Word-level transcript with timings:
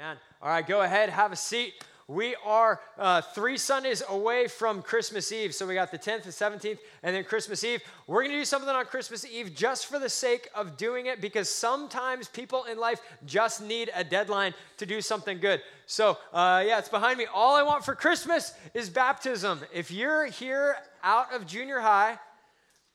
Amen. 0.00 0.16
All 0.40 0.48
right, 0.48 0.66
go 0.66 0.80
ahead, 0.80 1.10
have 1.10 1.30
a 1.30 1.36
seat. 1.36 1.74
We 2.08 2.34
are 2.42 2.80
uh, 2.96 3.20
three 3.20 3.58
Sundays 3.58 4.02
away 4.08 4.48
from 4.48 4.80
Christmas 4.80 5.30
Eve. 5.30 5.54
So 5.54 5.66
we 5.66 5.74
got 5.74 5.90
the 5.90 5.98
10th, 5.98 6.22
the 6.22 6.30
17th, 6.30 6.78
and 7.02 7.14
then 7.14 7.22
Christmas 7.22 7.62
Eve. 7.64 7.82
We're 8.06 8.22
going 8.22 8.30
to 8.30 8.38
do 8.38 8.46
something 8.46 8.70
on 8.70 8.86
Christmas 8.86 9.26
Eve 9.26 9.54
just 9.54 9.88
for 9.88 9.98
the 9.98 10.08
sake 10.08 10.48
of 10.54 10.78
doing 10.78 11.04
it 11.04 11.20
because 11.20 11.50
sometimes 11.50 12.28
people 12.28 12.64
in 12.64 12.78
life 12.78 13.02
just 13.26 13.60
need 13.60 13.90
a 13.94 14.02
deadline 14.02 14.54
to 14.78 14.86
do 14.86 15.02
something 15.02 15.38
good. 15.38 15.60
So, 15.84 16.16
uh, 16.32 16.64
yeah, 16.66 16.78
it's 16.78 16.88
behind 16.88 17.18
me. 17.18 17.26
All 17.26 17.54
I 17.54 17.62
want 17.62 17.84
for 17.84 17.94
Christmas 17.94 18.54
is 18.72 18.88
baptism. 18.88 19.60
If 19.70 19.90
you're 19.90 20.24
here 20.24 20.76
out 21.04 21.34
of 21.34 21.46
junior 21.46 21.80
high, 21.80 22.18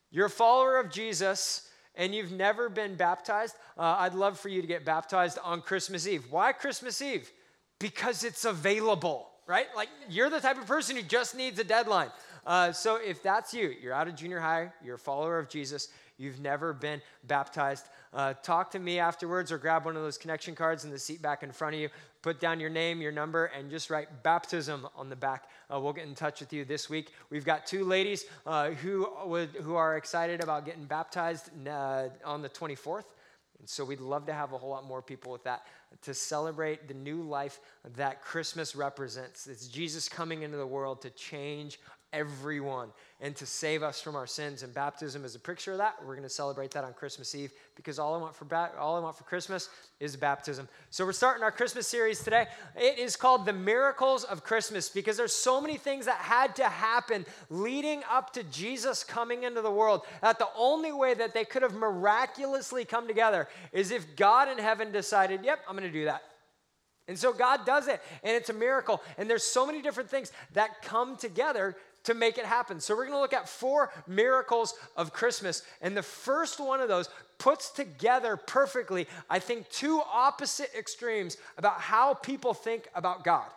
you're 0.10 0.26
a 0.26 0.30
follower 0.32 0.78
of 0.78 0.90
Jesus, 0.90 1.70
and 1.98 2.14
you've 2.14 2.32
never 2.32 2.70
been 2.70 2.96
baptized, 2.96 3.56
uh, 3.78 3.96
I'd 4.00 4.14
love 4.14 4.40
for 4.40 4.50
you 4.50 4.62
to 4.62 4.68
get 4.68 4.86
baptized 4.86 5.38
on 5.44 5.62
Christmas 5.62 6.08
Eve. 6.08 6.26
Why 6.30 6.52
Christmas 6.52 7.02
Eve? 7.02 7.32
because 7.80 8.24
it's 8.24 8.46
available, 8.46 9.30
right? 9.48 9.68
Like 9.76 9.90
you're 10.10 10.30
the 10.30 10.40
type 10.40 10.58
of 10.58 10.66
person 10.66 10.96
who 10.96 11.02
just 11.02 11.36
needs 11.36 11.60
a 11.60 11.64
deadline. 11.64 12.10
Uh, 12.46 12.72
so 12.72 12.98
if 12.98 13.24
that's 13.24 13.54
you, 13.54 13.74
you're 13.82 13.94
out 13.94 14.08
of 14.08 14.16
junior 14.16 14.40
high, 14.40 14.72
you're 14.84 14.96
a 14.96 15.00
follower 15.00 15.40
of 15.40 15.50
Jesus, 15.50 15.90
you've 16.18 16.40
never 16.40 16.74
been 16.74 17.02
baptized, 17.24 17.88
uh, 18.14 18.34
talk 18.44 18.72
to 18.72 18.80
me 18.80 19.00
afterwards 19.00 19.52
or 19.52 19.58
grab 19.58 19.86
one 19.86 19.96
of 19.96 20.04
those 20.04 20.18
connection 20.18 20.56
cards 20.56 20.86
in 20.86 20.92
the 20.92 21.00
seat 21.00 21.22
back 21.22 21.44
in 21.44 21.52
front 21.52 21.76
of 21.76 21.82
you. 21.82 21.90
Put 22.22 22.40
down 22.40 22.60
your 22.60 22.70
name, 22.70 23.02
your 23.02 23.12
number, 23.12 23.46
and 23.46 23.70
just 23.70 23.90
write 23.90 24.24
baptism 24.24 24.88
on 24.96 25.10
the 25.10 25.16
back. 25.16 25.50
Uh, 25.72 25.80
we'll 25.80 25.94
get 25.94 26.08
in 26.08 26.16
touch 26.16 26.40
with 26.40 26.52
you 26.52 26.66
this 26.66 26.90
week. 26.90 27.12
We've 27.30 27.46
got 27.46 27.66
two 27.66 27.84
ladies 27.84 28.26
uh, 28.46 28.72
who, 28.72 29.08
would, 29.26 29.50
who 29.50 29.76
are 29.76 29.98
excited 29.98 30.42
about 30.42 30.66
getting 30.66 30.86
baptized 30.86 31.50
uh, 31.68 32.10
on 32.24 32.42
the 32.42 32.50
24th. 32.50 33.06
And 33.60 33.70
so 33.70 33.86
we'd 33.86 34.00
love 34.02 34.26
to 34.26 34.34
have 34.34 34.54
a 34.54 34.58
whole 34.58 34.70
lot 34.70 34.86
more 34.86 35.02
people 35.02 35.32
with 35.32 35.44
that 35.44 35.68
to 36.02 36.14
celebrate 36.14 36.88
the 36.88 36.94
new 36.94 37.22
life 37.22 37.60
that 37.96 38.22
Christmas 38.22 38.76
represents. 38.76 39.48
It's 39.48 39.68
Jesus 39.68 40.10
coming 40.10 40.44
into 40.44 40.58
the 40.58 40.68
world 40.68 41.02
to 41.04 41.10
change 41.12 41.80
everyone 42.14 42.90
and 43.22 43.36
to 43.36 43.46
save 43.46 43.84
us 43.84 44.02
from 44.02 44.16
our 44.16 44.28
sins. 44.28 44.64
And 44.64 44.74
baptism 44.74 45.26
is 45.26 45.36
a 45.36 45.40
picture 45.40 45.72
of 45.72 45.78
that. 45.80 45.96
We're 46.02 46.16
going 46.16 46.24
to 46.24 46.30
celebrate 46.30 46.72
that 46.72 46.84
on 46.84 46.94
Christmas 46.94 47.34
Eve 47.36 47.52
because 47.76 48.00
all 48.00 48.14
I 48.14 48.18
want 48.18 48.36
for 48.36 48.46
ba- 48.46 48.72
all 48.80 48.96
I 48.96 49.00
want 49.00 49.18
for 49.18 49.24
Christmas 49.24 49.70
is 50.00 50.16
baptism. 50.16 50.68
So 50.90 51.06
we're 51.06 51.14
starting 51.14 51.44
our 51.44 51.52
Christmas 51.52 51.88
series 51.88 52.24
today. 52.24 52.48
It 52.76 53.00
is 53.00 53.16
called 53.16 53.46
The 53.46 53.54
Miracles 53.54 54.24
of 54.24 54.44
Christmas 54.44 54.90
because 54.90 55.18
there's 55.18 55.34
so 55.34 55.60
many 55.62 55.78
things 55.78 56.06
that 56.06 56.18
had 56.18 56.56
to 56.58 56.66
happen 56.66 57.26
leading 57.50 58.02
up 58.10 58.34
to 58.34 58.44
Jesus 58.44 59.04
coming 59.04 59.44
into 59.44 59.62
the 59.62 59.72
world 59.72 60.02
that 60.22 60.40
the 60.40 60.50
only 60.56 60.92
way 60.92 61.14
that 61.14 61.34
they 61.34 61.46
could 61.46 61.62
have 61.62 61.74
miraculously 61.74 62.86
come 62.86 63.08
together 63.08 63.48
is 63.72 63.92
if 63.92 64.16
God 64.16 64.50
in 64.50 64.58
heaven 64.58 64.92
decided, 64.92 65.44
"Yep, 65.44 65.60
I'm 65.68 65.76
going 65.76 65.92
to 65.92 66.00
do 66.00 66.06
that." 66.06 66.24
And 67.08 67.20
so 67.20 67.32
God 67.32 67.66
does 67.66 67.88
it, 67.88 68.02
and 68.24 68.36
it's 68.36 68.50
a 68.50 68.54
miracle. 68.54 69.02
And 69.18 69.30
there's 69.30 69.44
so 69.44 69.66
many 69.66 69.82
different 69.82 70.10
things 70.10 70.32
that 70.54 70.82
come 70.82 71.18
together 71.18 71.76
to 72.06 72.14
make 72.14 72.38
it 72.38 72.46
happen. 72.46 72.80
So, 72.80 72.96
we're 72.96 73.06
going 73.06 73.18
to 73.18 73.22
look 73.22 73.34
at 73.34 73.48
four 73.50 73.92
miracles 74.08 74.74
of 74.96 75.14
Christmas. 75.14 75.64
And 75.82 75.96
the 75.96 76.04
first 76.04 76.60
one 76.60 76.80
of 76.80 76.88
those 76.88 77.10
puts 77.38 77.70
together 77.70 78.38
perfectly, 78.38 79.08
I 79.30 79.40
think, 79.40 79.70
two 79.70 80.02
opposite 80.12 80.72
extremes 80.78 81.38
about 81.58 81.80
how 81.82 82.14
people 82.14 82.54
think 82.54 82.88
about 82.96 83.24
God. 83.24 83.48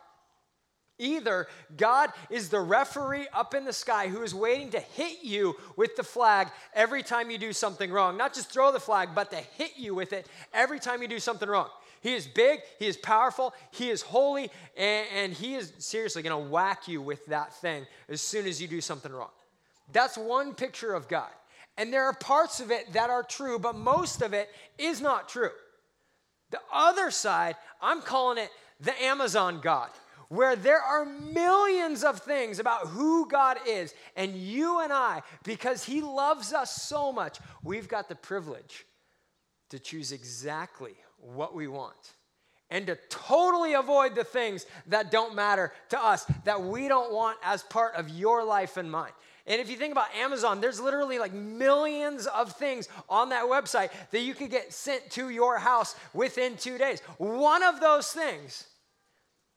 Either 0.99 1.47
God 1.77 2.11
is 2.29 2.49
the 2.49 2.59
referee 2.59 3.27
up 3.33 3.53
in 3.53 3.63
the 3.63 3.71
sky 3.71 4.09
who 4.09 4.21
is 4.21 4.35
waiting 4.35 4.69
to 4.71 4.79
hit 4.81 5.23
you 5.23 5.55
with 5.77 5.95
the 5.95 6.03
flag 6.03 6.49
every 6.73 7.03
time 7.03 7.31
you 7.31 7.37
do 7.37 7.53
something 7.53 7.89
wrong. 7.89 8.17
Not 8.17 8.33
just 8.33 8.51
throw 8.51 8.73
the 8.73 8.81
flag, 8.81 9.09
but 9.15 9.31
to 9.31 9.37
hit 9.37 9.71
you 9.77 9.95
with 9.95 10.11
it 10.11 10.27
every 10.53 10.79
time 10.79 11.01
you 11.01 11.07
do 11.07 11.19
something 11.19 11.47
wrong. 11.47 11.69
He 12.01 12.13
is 12.13 12.27
big, 12.27 12.61
He 12.77 12.87
is 12.87 12.97
powerful, 12.97 13.53
He 13.71 13.89
is 13.89 14.01
holy, 14.01 14.49
and, 14.77 15.07
and 15.13 15.33
He 15.33 15.55
is 15.55 15.73
seriously 15.77 16.21
going 16.21 16.43
to 16.43 16.49
whack 16.49 16.87
you 16.87 17.01
with 17.01 17.25
that 17.27 17.53
thing 17.55 17.85
as 18.07 18.21
soon 18.21 18.47
as 18.47 18.61
you 18.61 18.67
do 18.67 18.81
something 18.81 19.11
wrong. 19.11 19.31
That's 19.91 20.17
one 20.17 20.53
picture 20.53 20.93
of 20.93 21.07
God. 21.07 21.29
And 21.77 21.93
there 21.93 22.05
are 22.05 22.13
parts 22.13 22.59
of 22.59 22.71
it 22.71 22.93
that 22.93 23.09
are 23.09 23.23
true, 23.23 23.57
but 23.59 23.75
most 23.75 24.21
of 24.21 24.33
it 24.33 24.49
is 24.77 25.01
not 25.01 25.29
true. 25.29 25.51
The 26.51 26.59
other 26.73 27.11
side, 27.11 27.55
I'm 27.81 28.01
calling 28.01 28.37
it 28.37 28.49
the 28.79 29.01
Amazon 29.03 29.59
God, 29.61 29.89
where 30.29 30.55
there 30.55 30.81
are 30.81 31.05
millions 31.05 32.03
of 32.03 32.19
things 32.19 32.59
about 32.59 32.87
who 32.87 33.27
God 33.27 33.57
is. 33.67 33.93
And 34.15 34.35
you 34.35 34.81
and 34.81 34.91
I, 34.91 35.21
because 35.43 35.83
He 35.83 36.01
loves 36.01 36.53
us 36.53 36.81
so 36.81 37.11
much, 37.11 37.39
we've 37.63 37.87
got 37.87 38.09
the 38.09 38.15
privilege 38.15 38.85
to 39.69 39.79
choose 39.79 40.11
exactly 40.11 40.95
what 41.21 41.55
we 41.55 41.67
want 41.67 42.13
and 42.71 42.87
to 42.87 42.97
totally 43.09 43.73
avoid 43.73 44.15
the 44.15 44.23
things 44.23 44.65
that 44.87 45.11
don't 45.11 45.35
matter 45.35 45.73
to 45.89 46.03
us, 46.03 46.25
that 46.45 46.61
we 46.61 46.87
don't 46.87 47.11
want 47.11 47.37
as 47.43 47.63
part 47.63 47.95
of 47.95 48.09
your 48.09 48.43
life 48.43 48.77
and 48.77 48.91
mine. 48.91 49.11
And 49.47 49.59
if 49.59 49.69
you 49.69 49.77
think 49.77 49.91
about 49.91 50.13
Amazon, 50.15 50.61
there's 50.61 50.79
literally 50.79 51.17
like 51.17 51.33
millions 51.33 52.27
of 52.27 52.51
things 52.53 52.87
on 53.09 53.29
that 53.29 53.45
website 53.45 53.89
that 54.11 54.19
you 54.19 54.35
could 54.35 54.51
get 54.51 54.71
sent 54.71 55.09
to 55.11 55.29
your 55.29 55.57
house 55.57 55.95
within 56.13 56.55
two 56.55 56.77
days. 56.77 57.01
One 57.17 57.63
of 57.63 57.79
those 57.79 58.11
things, 58.11 58.65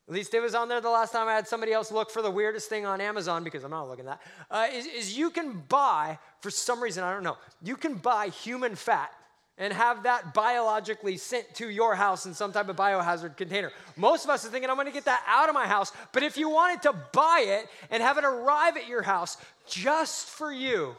at 0.09 0.15
least 0.15 0.33
it 0.33 0.41
was 0.41 0.55
on 0.55 0.69
there 0.69 0.81
the 0.81 0.89
last 0.89 1.13
time 1.13 1.29
I 1.29 1.35
had 1.35 1.47
somebody 1.47 1.73
else 1.73 1.93
look 1.93 2.11
for 2.11 2.23
the 2.23 2.31
weirdest 2.31 2.71
thing 2.71 2.87
on 2.87 3.03
Amazon 3.03 3.45
because 3.45 3.65
I'm 3.65 3.71
not 3.71 3.89
looking 3.89 4.07
at 4.09 4.19
that, 4.19 4.23
uh, 4.51 4.67
is, 4.75 4.87
is 4.87 5.19
you 5.19 5.29
can 5.29 5.63
buy, 5.69 6.19
for 6.41 6.51
some 6.51 6.83
reason, 6.83 7.05
I 7.05 7.13
don't 7.13 7.23
know, 7.23 7.37
you 7.63 7.77
can 7.77 7.95
buy 7.95 8.29
human 8.29 8.75
fat 8.75 9.13
and 9.59 9.73
have 9.73 10.05
that 10.05 10.35
biologically 10.35 11.17
sent 11.17 11.55
to 11.55 11.69
your 11.69 11.95
house 11.95 12.27
in 12.27 12.35
some 12.35 12.53
type 12.53 12.69
of 12.69 12.77
biohazard 12.77 13.37
container. 13.37 13.71
Most 13.97 14.25
of 14.25 14.31
us 14.31 14.45
are 14.45 14.49
thinking, 14.49 14.71
I'm 14.71 14.77
gonna 14.77 14.91
get 14.91 15.05
that 15.05 15.23
out 15.27 15.49
of 15.49 15.55
my 15.55 15.67
house. 15.67 15.93
But 16.13 16.23
if 16.23 16.37
you 16.37 16.49
wanted 16.49 16.83
to 16.83 16.95
buy 17.13 17.45
it 17.47 17.69
and 17.91 18.03
have 18.03 18.19
it 18.19 18.25
arrive 18.25 18.77
at 18.77 18.89
your 18.89 19.03
house 19.03 19.37
just 19.69 20.27
for 20.27 20.53
you, 20.53 20.97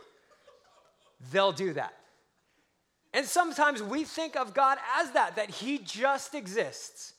they'll 1.32 1.52
do 1.52 1.74
that. 1.74 1.94
And 3.14 3.26
sometimes 3.26 3.82
we 3.82 4.04
think 4.04 4.36
of 4.36 4.54
God 4.54 4.78
as 4.98 5.12
that, 5.12 5.36
that 5.36 5.50
He 5.50 5.78
just 5.78 6.34
exists 6.34 7.14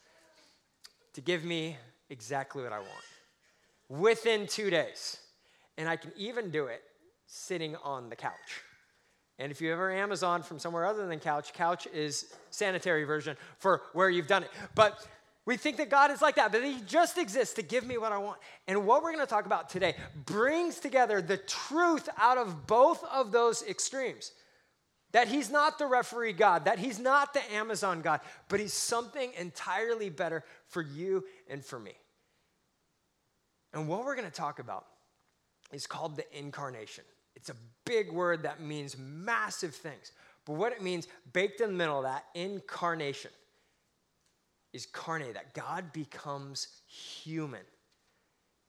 to 1.15 1.21
give 1.21 1.45
me 1.45 1.77
exactly 2.11 2.63
what 2.63 2.73
I 2.73 2.79
want 2.79 2.91
within 3.89 4.47
two 4.47 4.71
days. 4.71 5.19
And 5.79 5.89
I 5.89 5.97
can 5.97 6.13
even 6.17 6.51
do 6.51 6.67
it 6.67 6.83
sitting 7.27 7.77
on 7.77 8.09
the 8.09 8.17
couch. 8.17 8.63
And 9.39 9.51
if 9.51 9.61
you 9.61 9.73
ever 9.73 9.93
Amazon 9.93 10.43
from 10.43 10.59
somewhere 10.59 10.87
other 10.87 11.07
than 11.07 11.19
couch, 11.19 11.53
couch 11.53 11.89
is 11.93 12.33
sanitary 12.51 13.05
version 13.05 13.37
for 13.59 13.83
where 13.93 14.09
you've 14.09 14.29
done 14.29 14.45
it. 14.45 14.51
But 14.75 15.05
we 15.47 15.57
think 15.57 15.77
that 15.77 15.91
God 15.91 16.11
is 16.11 16.23
like 16.23 16.37
that, 16.37 16.53
but 16.53 16.65
He 16.65 16.81
just 16.87 17.19
exists 17.19 17.55
to 17.55 17.63
give 17.63 17.85
me 17.85 17.99
what 17.99 18.13
I 18.13 18.19
want. 18.19 18.39
And 18.67 18.87
what 18.87 19.03
we're 19.03 19.13
going 19.13 19.25
to 19.25 19.31
talk 19.31 19.45
about 19.45 19.69
today 19.69 19.95
brings 20.25 20.79
together 20.79 21.21
the 21.21 21.37
truth 21.37 22.09
out 22.17 22.39
of 22.39 22.67
both 22.67 23.05
of 23.05 23.33
those 23.33 23.63
extremes. 23.63 24.33
That 25.13 25.29
He's 25.29 25.51
not 25.51 25.79
the 25.79 25.87
referee 25.87 26.33
God, 26.33 26.65
that 26.65 26.79
He's 26.79 26.99
not 26.99 27.35
the 27.35 27.53
Amazon 27.53 28.01
God, 28.01 28.21
but 28.49 28.61
He's 28.61 28.73
something 28.73 29.33
entirely 29.39 30.11
better 30.11 30.45
for 30.69 30.81
you 30.81 31.25
and 31.49 31.65
for 31.65 31.79
me. 31.79 31.93
And 33.73 33.89
what 33.89 34.05
we're 34.05 34.17
going 34.17 34.31
to 34.31 34.35
talk 34.35 34.61
about 34.61 34.87
is 35.73 35.87
called 35.87 36.17
the 36.17 36.25
incarnation. 36.39 37.05
It's 37.45 37.51
a 37.51 37.63
big 37.85 38.11
word 38.11 38.45
that 38.45 38.63
means 38.63 38.97
massive 38.97 39.75
things. 39.75 40.13
But 40.47 40.55
what 40.55 40.73
it 40.73 40.83
means, 40.83 41.09
baked 41.35 41.61
in 41.61 41.69
the 41.69 41.77
middle 41.77 41.99
of 41.99 42.05
that, 42.05 42.25
incarnation, 42.35 43.31
is 44.73 44.87
carne, 44.87 45.31
that 45.35 45.53
God 45.53 45.93
becomes 45.93 46.69
human. 46.87 47.61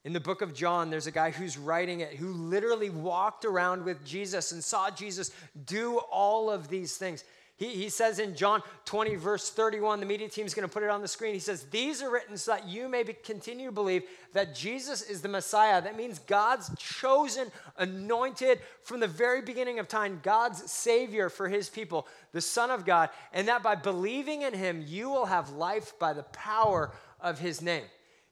In 0.04 0.12
the 0.12 0.20
book 0.20 0.42
of 0.42 0.52
John, 0.52 0.90
there's 0.90 1.06
a 1.06 1.10
guy 1.10 1.30
who's 1.30 1.56
writing 1.56 2.00
it 2.00 2.16
who 2.16 2.34
literally 2.34 2.90
walked 2.90 3.46
around 3.46 3.82
with 3.82 4.04
Jesus 4.04 4.52
and 4.52 4.62
saw 4.62 4.90
Jesus 4.90 5.30
do 5.64 5.96
all 6.12 6.50
of 6.50 6.68
these 6.68 6.98
things. 6.98 7.24
He, 7.56 7.68
he 7.68 7.88
says 7.88 8.18
in 8.18 8.36
John 8.36 8.62
20, 8.84 9.14
verse 9.14 9.48
31, 9.48 10.00
the 10.00 10.06
media 10.06 10.28
team 10.28 10.44
is 10.44 10.52
going 10.52 10.68
to 10.68 10.72
put 10.72 10.82
it 10.82 10.90
on 10.90 11.00
the 11.00 11.08
screen. 11.08 11.32
He 11.32 11.40
says, 11.40 11.64
These 11.64 12.02
are 12.02 12.10
written 12.10 12.36
so 12.36 12.52
that 12.52 12.68
you 12.68 12.86
may 12.88 13.02
be, 13.02 13.14
continue 13.14 13.66
to 13.66 13.72
believe 13.72 14.02
that 14.34 14.54
Jesus 14.54 15.02
is 15.02 15.22
the 15.22 15.28
Messiah. 15.28 15.80
That 15.80 15.96
means 15.96 16.18
God's 16.18 16.70
chosen, 16.78 17.50
anointed 17.78 18.60
from 18.82 19.00
the 19.00 19.08
very 19.08 19.40
beginning 19.40 19.78
of 19.78 19.88
time, 19.88 20.20
God's 20.22 20.70
Savior 20.70 21.30
for 21.30 21.48
his 21.48 21.70
people, 21.70 22.06
the 22.32 22.42
Son 22.42 22.70
of 22.70 22.84
God, 22.84 23.08
and 23.32 23.48
that 23.48 23.62
by 23.62 23.74
believing 23.74 24.42
in 24.42 24.52
him, 24.52 24.84
you 24.86 25.08
will 25.08 25.26
have 25.26 25.50
life 25.50 25.98
by 25.98 26.12
the 26.12 26.24
power 26.24 26.92
of 27.20 27.38
his 27.38 27.62
name. 27.62 27.84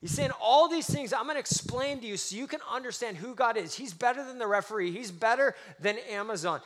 He's 0.05 0.11
saying 0.11 0.33
all 0.39 0.69
these 0.69 0.87
things 0.87 1.15
I'm 1.15 1.23
going 1.23 1.37
to 1.37 1.41
explain 1.41 1.99
to 2.01 2.07
you 2.07 2.19
so 2.19 2.37
you 2.37 2.47
can 2.47 2.61
understand 2.71 3.17
who 3.17 3.35
God 3.35 3.57
is. 3.57 3.75
He's 3.75 3.95
better 3.95 4.23
than 4.23 4.39
the 4.39 4.47
referee, 4.47 4.91
He's 4.91 5.11
better 5.11 5.55
than 5.81 5.97
Amazon. 6.11 6.61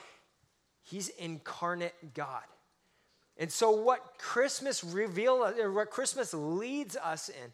He's 0.91 1.09
incarnate 1.11 2.15
God. 2.15 2.45
And 3.37 3.53
so, 3.53 3.71
what 3.71 4.19
Christmas 4.19 4.83
reveal, 4.83 5.45
or 5.45 5.71
what 5.71 5.91
Christmas 5.91 6.33
leads 6.33 6.97
us 6.97 7.29
in, 7.29 7.53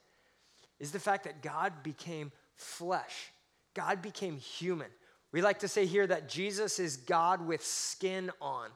is 0.79 0.93
the 0.93 1.01
fact 1.01 1.25
that 1.25 1.43
God 1.43 1.83
became 1.83 2.31
flesh. 2.55 3.33
God 3.75 4.01
became 4.03 4.37
human. 4.37 4.87
We 5.33 5.43
like 5.43 5.59
to 5.61 5.69
say 5.69 5.85
here 5.85 6.07
that 6.07 6.29
Jesus 6.29 6.79
is 6.79 6.97
God 6.97 7.45
with 7.45 7.65
skin 7.65 8.31
on, 8.41 8.71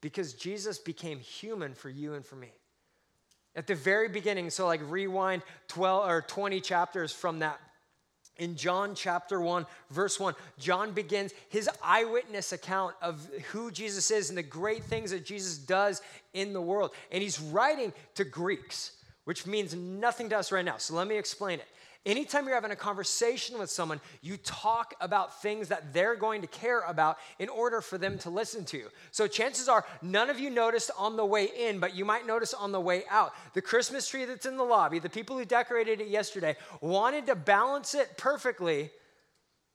because 0.00 0.34
Jesus 0.34 0.78
became 0.78 1.20
human 1.20 1.74
for 1.74 1.88
you 1.88 2.14
and 2.14 2.26
for 2.26 2.36
me. 2.36 2.50
at 3.54 3.66
the 3.66 3.74
very 3.74 4.08
beginning, 4.08 4.50
so 4.50 4.66
like 4.66 4.80
rewind 4.90 5.42
12 5.68 6.08
or 6.08 6.22
20 6.22 6.60
chapters 6.60 7.12
from 7.12 7.40
that. 7.40 7.60
In 8.36 8.56
John 8.56 8.94
chapter 8.94 9.40
1, 9.40 9.66
verse 9.90 10.18
1, 10.18 10.34
John 10.58 10.92
begins 10.92 11.32
his 11.50 11.68
eyewitness 11.82 12.52
account 12.52 12.94
of 13.02 13.28
who 13.52 13.70
Jesus 13.70 14.10
is 14.10 14.30
and 14.30 14.38
the 14.38 14.42
great 14.42 14.84
things 14.84 15.10
that 15.10 15.26
Jesus 15.26 15.58
does 15.58 16.00
in 16.32 16.52
the 16.52 16.60
world. 16.60 16.92
And 17.12 17.22
he's 17.22 17.38
writing 17.38 17.92
to 18.14 18.24
Greeks, 18.24 18.92
which 19.24 19.46
means 19.46 19.74
nothing 19.74 20.30
to 20.30 20.38
us 20.38 20.52
right 20.52 20.64
now. 20.64 20.78
So 20.78 20.94
let 20.94 21.06
me 21.06 21.18
explain 21.18 21.58
it. 21.58 21.66
Anytime 22.06 22.46
you're 22.46 22.54
having 22.54 22.70
a 22.70 22.76
conversation 22.76 23.58
with 23.58 23.70
someone, 23.70 24.00
you 24.22 24.38
talk 24.38 24.94
about 25.02 25.42
things 25.42 25.68
that 25.68 25.92
they're 25.92 26.16
going 26.16 26.40
to 26.40 26.46
care 26.46 26.80
about 26.80 27.18
in 27.38 27.50
order 27.50 27.82
for 27.82 27.98
them 27.98 28.16
to 28.20 28.30
listen 28.30 28.64
to 28.66 28.78
you. 28.78 28.86
So 29.10 29.26
chances 29.26 29.68
are 29.68 29.84
none 30.00 30.30
of 30.30 30.40
you 30.40 30.48
noticed 30.48 30.90
on 30.96 31.16
the 31.18 31.26
way 31.26 31.48
in, 31.54 31.78
but 31.78 31.94
you 31.94 32.06
might 32.06 32.26
notice 32.26 32.54
on 32.54 32.72
the 32.72 32.80
way 32.80 33.04
out. 33.10 33.32
The 33.52 33.60
Christmas 33.60 34.08
tree 34.08 34.24
that's 34.24 34.46
in 34.46 34.56
the 34.56 34.64
lobby, 34.64 34.98
the 34.98 35.10
people 35.10 35.36
who 35.36 35.44
decorated 35.44 36.00
it 36.00 36.08
yesterday 36.08 36.56
wanted 36.80 37.26
to 37.26 37.34
balance 37.34 37.94
it 37.94 38.16
perfectly 38.16 38.90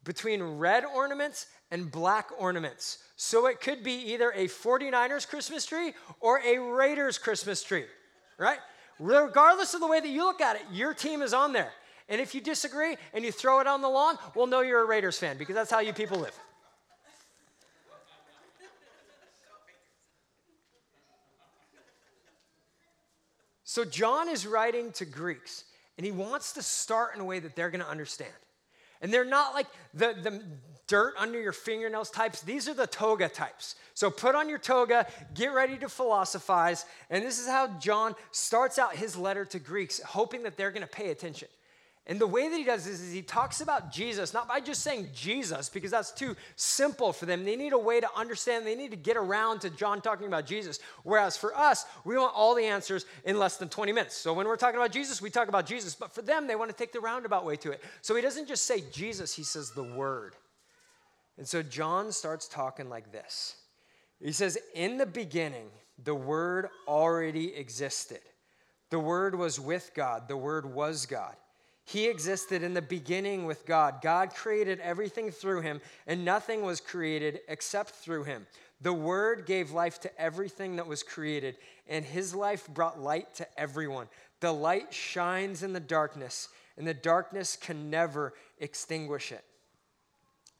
between 0.03 0.41
red 0.41 0.83
ornaments 0.83 1.45
and 1.69 1.91
black 1.91 2.29
ornaments. 2.39 2.99
So 3.17 3.45
it 3.45 3.61
could 3.61 3.83
be 3.83 4.13
either 4.13 4.31
a 4.31 4.47
49ers 4.47 5.27
Christmas 5.27 5.65
tree 5.65 5.93
or 6.19 6.41
a 6.43 6.57
Raiders 6.57 7.19
Christmas 7.19 7.61
tree, 7.61 7.85
right? 8.39 8.59
Regardless 8.99 9.75
of 9.75 9.81
the 9.81 9.87
way 9.87 9.99
that 9.99 10.09
you 10.09 10.23
look 10.23 10.41
at 10.41 10.55
it, 10.55 10.63
your 10.71 10.95
team 10.95 11.21
is 11.21 11.33
on 11.33 11.53
there. 11.53 11.71
And 12.07 12.21
if 12.21 12.35
you 12.35 12.41
disagree 12.41 12.97
and 13.13 13.25
you 13.25 13.31
throw 13.31 13.59
it 13.59 13.67
on 13.67 13.81
the 13.81 13.89
lawn, 13.89 14.17
we'll 14.35 14.47
know 14.47 14.61
you're 14.61 14.81
a 14.81 14.85
Raiders 14.85 15.17
fan 15.17 15.37
because 15.37 15.55
that's 15.55 15.71
how 15.71 15.79
you 15.79 15.93
people 15.93 16.19
live. 16.19 16.37
So, 23.67 23.83
John 23.83 24.29
is 24.29 24.47
writing 24.47 24.93
to 24.93 25.05
Greeks, 25.05 25.65
and 25.97 26.05
he 26.05 26.11
wants 26.11 26.53
to 26.53 26.61
start 26.61 27.13
in 27.13 27.19
a 27.19 27.25
way 27.25 27.39
that 27.39 27.57
they're 27.57 27.69
going 27.69 27.83
to 27.83 27.89
understand. 27.89 28.31
And 29.01 29.13
they're 29.13 29.25
not 29.25 29.53
like 29.53 29.67
the, 29.93 30.15
the 30.21 30.43
dirt 30.87 31.13
under 31.17 31.41
your 31.41 31.51
fingernails 31.51 32.09
types. 32.09 32.41
These 32.41 32.69
are 32.69 32.73
the 32.73 32.87
toga 32.87 33.27
types. 33.27 33.75
So 33.93 34.09
put 34.09 34.35
on 34.35 34.47
your 34.47 34.59
toga, 34.59 35.07
get 35.33 35.53
ready 35.53 35.77
to 35.79 35.89
philosophize. 35.89 36.85
And 37.09 37.23
this 37.23 37.39
is 37.39 37.47
how 37.47 37.67
John 37.79 38.15
starts 38.31 38.79
out 38.79 38.95
his 38.95 39.17
letter 39.17 39.45
to 39.45 39.59
Greeks, 39.59 39.99
hoping 40.01 40.43
that 40.43 40.57
they're 40.57 40.71
going 40.71 40.81
to 40.81 40.87
pay 40.87 41.09
attention. 41.11 41.47
And 42.07 42.21
the 42.21 42.27
way 42.27 42.47
that 42.47 42.55
he 42.55 42.63
does 42.63 42.85
this 42.85 43.01
is 43.01 43.11
he 43.11 43.23
talks 43.23 43.61
about 43.61 43.91
Jesus, 43.91 44.31
not 44.31 44.47
by 44.47 44.59
just 44.59 44.83
saying 44.83 45.09
Jesus, 45.11 45.69
because 45.69 45.89
that's 45.89 46.11
too 46.11 46.35
simple 46.55 47.11
for 47.11 47.25
them. 47.25 47.43
They 47.43 47.55
need 47.55 47.73
a 47.73 47.79
way 47.79 47.99
to 47.99 48.07
understand, 48.15 48.65
they 48.65 48.75
need 48.75 48.91
to 48.91 48.97
get 48.97 49.17
around 49.17 49.61
to 49.61 49.71
John 49.71 50.01
talking 50.01 50.27
about 50.27 50.45
Jesus. 50.45 50.79
Whereas 51.01 51.35
for 51.35 51.57
us, 51.57 51.85
we 52.03 52.15
want 52.15 52.33
all 52.35 52.53
the 52.53 52.65
answers 52.65 53.07
in 53.23 53.39
less 53.39 53.57
than 53.57 53.69
20 53.69 53.91
minutes. 53.91 54.15
So 54.15 54.33
when 54.33 54.45
we're 54.45 54.55
talking 54.55 54.79
about 54.79 54.91
Jesus, 54.91 55.19
we 55.19 55.31
talk 55.31 55.47
about 55.47 55.65
Jesus. 55.65 55.95
But 55.95 56.13
for 56.13 56.21
them, 56.21 56.45
they 56.45 56.55
want 56.55 56.69
to 56.69 56.77
take 56.77 56.91
the 56.91 56.99
roundabout 56.99 57.43
way 57.43 57.55
to 57.57 57.71
it. 57.71 57.83
So 58.01 58.15
he 58.15 58.21
doesn't 58.21 58.47
just 58.47 58.65
say 58.65 58.83
Jesus, 58.91 59.33
he 59.35 59.43
says 59.43 59.71
the 59.71 59.83
Word. 59.83 60.35
And 61.39 61.47
so 61.47 61.63
John 61.63 62.11
starts 62.11 62.47
talking 62.47 62.87
like 62.87 63.11
this 63.11 63.55
He 64.21 64.31
says, 64.31 64.59
In 64.75 64.97
the 64.97 65.07
beginning, 65.07 65.69
the 66.03 66.13
Word 66.13 66.69
already 66.87 67.55
existed. 67.55 68.21
The 68.91 68.99
Word 68.99 69.33
was 69.33 69.59
with 69.59 69.89
God, 69.95 70.27
the 70.27 70.37
Word 70.37 70.67
was 70.67 71.07
God. 71.07 71.35
He 71.87 72.07
existed 72.07 72.63
in 72.63 72.73
the 72.73 72.81
beginning 72.81 73.45
with 73.45 73.65
God. 73.65 74.01
God 74.01 74.33
created 74.33 74.79
everything 74.79 75.29
through 75.29 75.61
him, 75.61 75.81
and 76.07 76.25
nothing 76.25 76.63
was 76.63 76.81
created 76.81 77.41
except 77.47 77.91
through 77.91 78.23
him. 78.23 78.47
The 78.81 78.91
Word 78.93 79.45
gave 79.45 79.71
life 79.71 79.99
to 80.01 80.21
everything 80.21 80.77
that 80.77 80.87
was 80.87 81.03
created, 81.03 81.57
and 81.87 82.03
his 82.03 82.33
life 82.33 82.67
brought 82.67 82.99
light 82.99 83.35
to 83.35 83.47
everyone. 83.59 84.07
The 84.39 84.51
light 84.51 84.93
shines 84.93 85.61
in 85.61 85.73
the 85.73 85.79
darkness, 85.79 86.49
and 86.75 86.87
the 86.87 86.93
darkness 86.93 87.55
can 87.55 87.91
never 87.91 88.33
extinguish 88.59 89.31
it. 89.31 89.43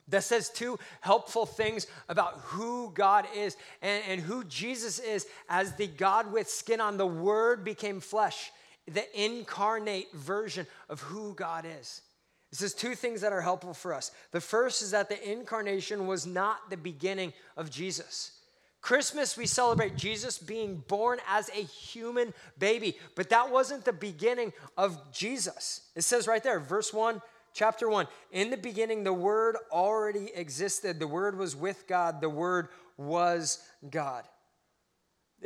That 0.08 0.22
says 0.22 0.48
two 0.48 0.78
helpful 1.00 1.44
things 1.44 1.88
about 2.08 2.34
who 2.44 2.92
God 2.94 3.26
is 3.34 3.56
and, 3.82 4.02
and 4.08 4.20
who 4.20 4.44
Jesus 4.44 5.00
is 5.00 5.26
as 5.48 5.72
the 5.72 5.88
God 5.88 6.32
with 6.32 6.48
skin 6.48 6.80
on. 6.80 6.96
The 6.96 7.06
Word 7.06 7.64
became 7.64 7.98
flesh 7.98 8.52
the 8.86 9.24
incarnate 9.24 10.12
version 10.12 10.66
of 10.88 11.00
who 11.00 11.34
God 11.34 11.64
is. 11.80 12.02
This 12.50 12.62
is 12.62 12.74
two 12.74 12.94
things 12.94 13.20
that 13.20 13.32
are 13.32 13.40
helpful 13.40 13.74
for 13.74 13.92
us. 13.92 14.12
The 14.30 14.40
first 14.40 14.80
is 14.82 14.92
that 14.92 15.08
the 15.08 15.30
incarnation 15.30 16.06
was 16.06 16.26
not 16.26 16.70
the 16.70 16.76
beginning 16.76 17.32
of 17.56 17.70
Jesus. 17.70 18.32
Christmas, 18.80 19.36
we 19.36 19.46
celebrate 19.46 19.96
Jesus 19.96 20.38
being 20.38 20.84
born 20.86 21.18
as 21.28 21.48
a 21.48 21.62
human 21.62 22.32
baby, 22.56 22.96
but 23.16 23.30
that 23.30 23.50
wasn't 23.50 23.84
the 23.84 23.92
beginning 23.92 24.52
of 24.78 25.12
Jesus. 25.12 25.80
It 25.96 26.02
says 26.02 26.28
right 26.28 26.42
there, 26.42 26.60
verse 26.60 26.92
1, 26.92 27.20
chapter 27.52 27.88
1 27.88 28.06
In 28.30 28.50
the 28.50 28.56
beginning, 28.56 29.02
the 29.02 29.12
Word 29.12 29.56
already 29.72 30.30
existed. 30.32 31.00
The 31.00 31.08
Word 31.08 31.36
was 31.36 31.56
with 31.56 31.88
God, 31.88 32.20
the 32.20 32.30
Word 32.30 32.68
was 32.96 33.60
God. 33.90 34.22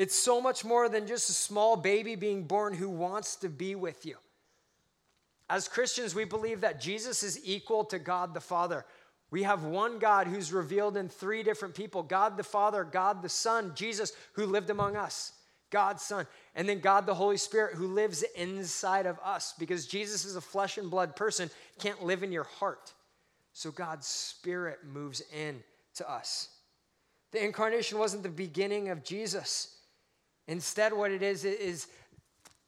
It's 0.00 0.17
so 0.17 0.41
much 0.41 0.64
more 0.64 0.88
than 0.88 1.06
just 1.06 1.29
a 1.29 1.35
small 1.35 1.76
baby 1.76 2.14
being 2.14 2.44
born 2.44 2.73
who 2.73 2.88
wants 2.88 3.37
to 3.37 3.50
be 3.50 3.75
with 3.75 4.06
you. 4.06 4.17
As 5.50 5.69
Christians, 5.69 6.14
we 6.14 6.25
believe 6.25 6.62
that 6.62 6.81
Jesus 6.81 7.23
is 7.23 7.38
equal 7.44 7.85
to 7.85 7.99
God 7.99 8.32
the 8.32 8.41
Father. 8.41 8.87
We 9.31 9.43
have 9.43 9.64
one 9.64 9.99
God 9.99 10.26
who's 10.26 10.55
revealed 10.55 10.97
in 10.97 11.11
three 11.11 11.43
different 11.43 11.75
people 11.75 12.02
God 12.02 12.38
the 12.38 12.43
Father, 12.43 12.82
God 12.82 13.20
the 13.20 13.29
Son, 13.29 13.73
Jesus 13.75 14.14
who 14.32 14.47
lived 14.47 14.70
among 14.70 14.97
us, 14.97 15.32
God's 15.69 16.02
Son, 16.02 16.26
and 16.55 16.67
then 16.67 16.81
God 16.81 17.05
the 17.05 17.12
Holy 17.12 17.37
Spirit 17.37 17.75
who 17.75 17.87
lives 17.87 18.25
inside 18.35 19.05
of 19.05 19.19
us 19.23 19.52
because 19.58 19.87
Jesus 19.87 20.25
is 20.25 20.35
a 20.35 20.41
flesh 20.41 20.79
and 20.79 20.91
blood 20.91 21.14
person, 21.14 21.50
can't 21.79 22.02
live 22.02 22.23
in 22.23 22.32
your 22.32 22.44
heart. 22.44 22.94
So 23.52 23.70
God's 23.70 24.06
Spirit 24.06 24.79
moves 24.91 25.23
in 25.37 25.62
to 25.97 26.11
us. 26.11 26.49
The 27.32 27.44
incarnation 27.44 27.99
wasn't 27.99 28.23
the 28.23 28.31
beginning 28.31 28.88
of 28.88 29.05
Jesus. 29.05 29.76
Instead, 30.50 30.93
what 30.93 31.12
it 31.12 31.23
is, 31.23 31.44
is 31.44 31.87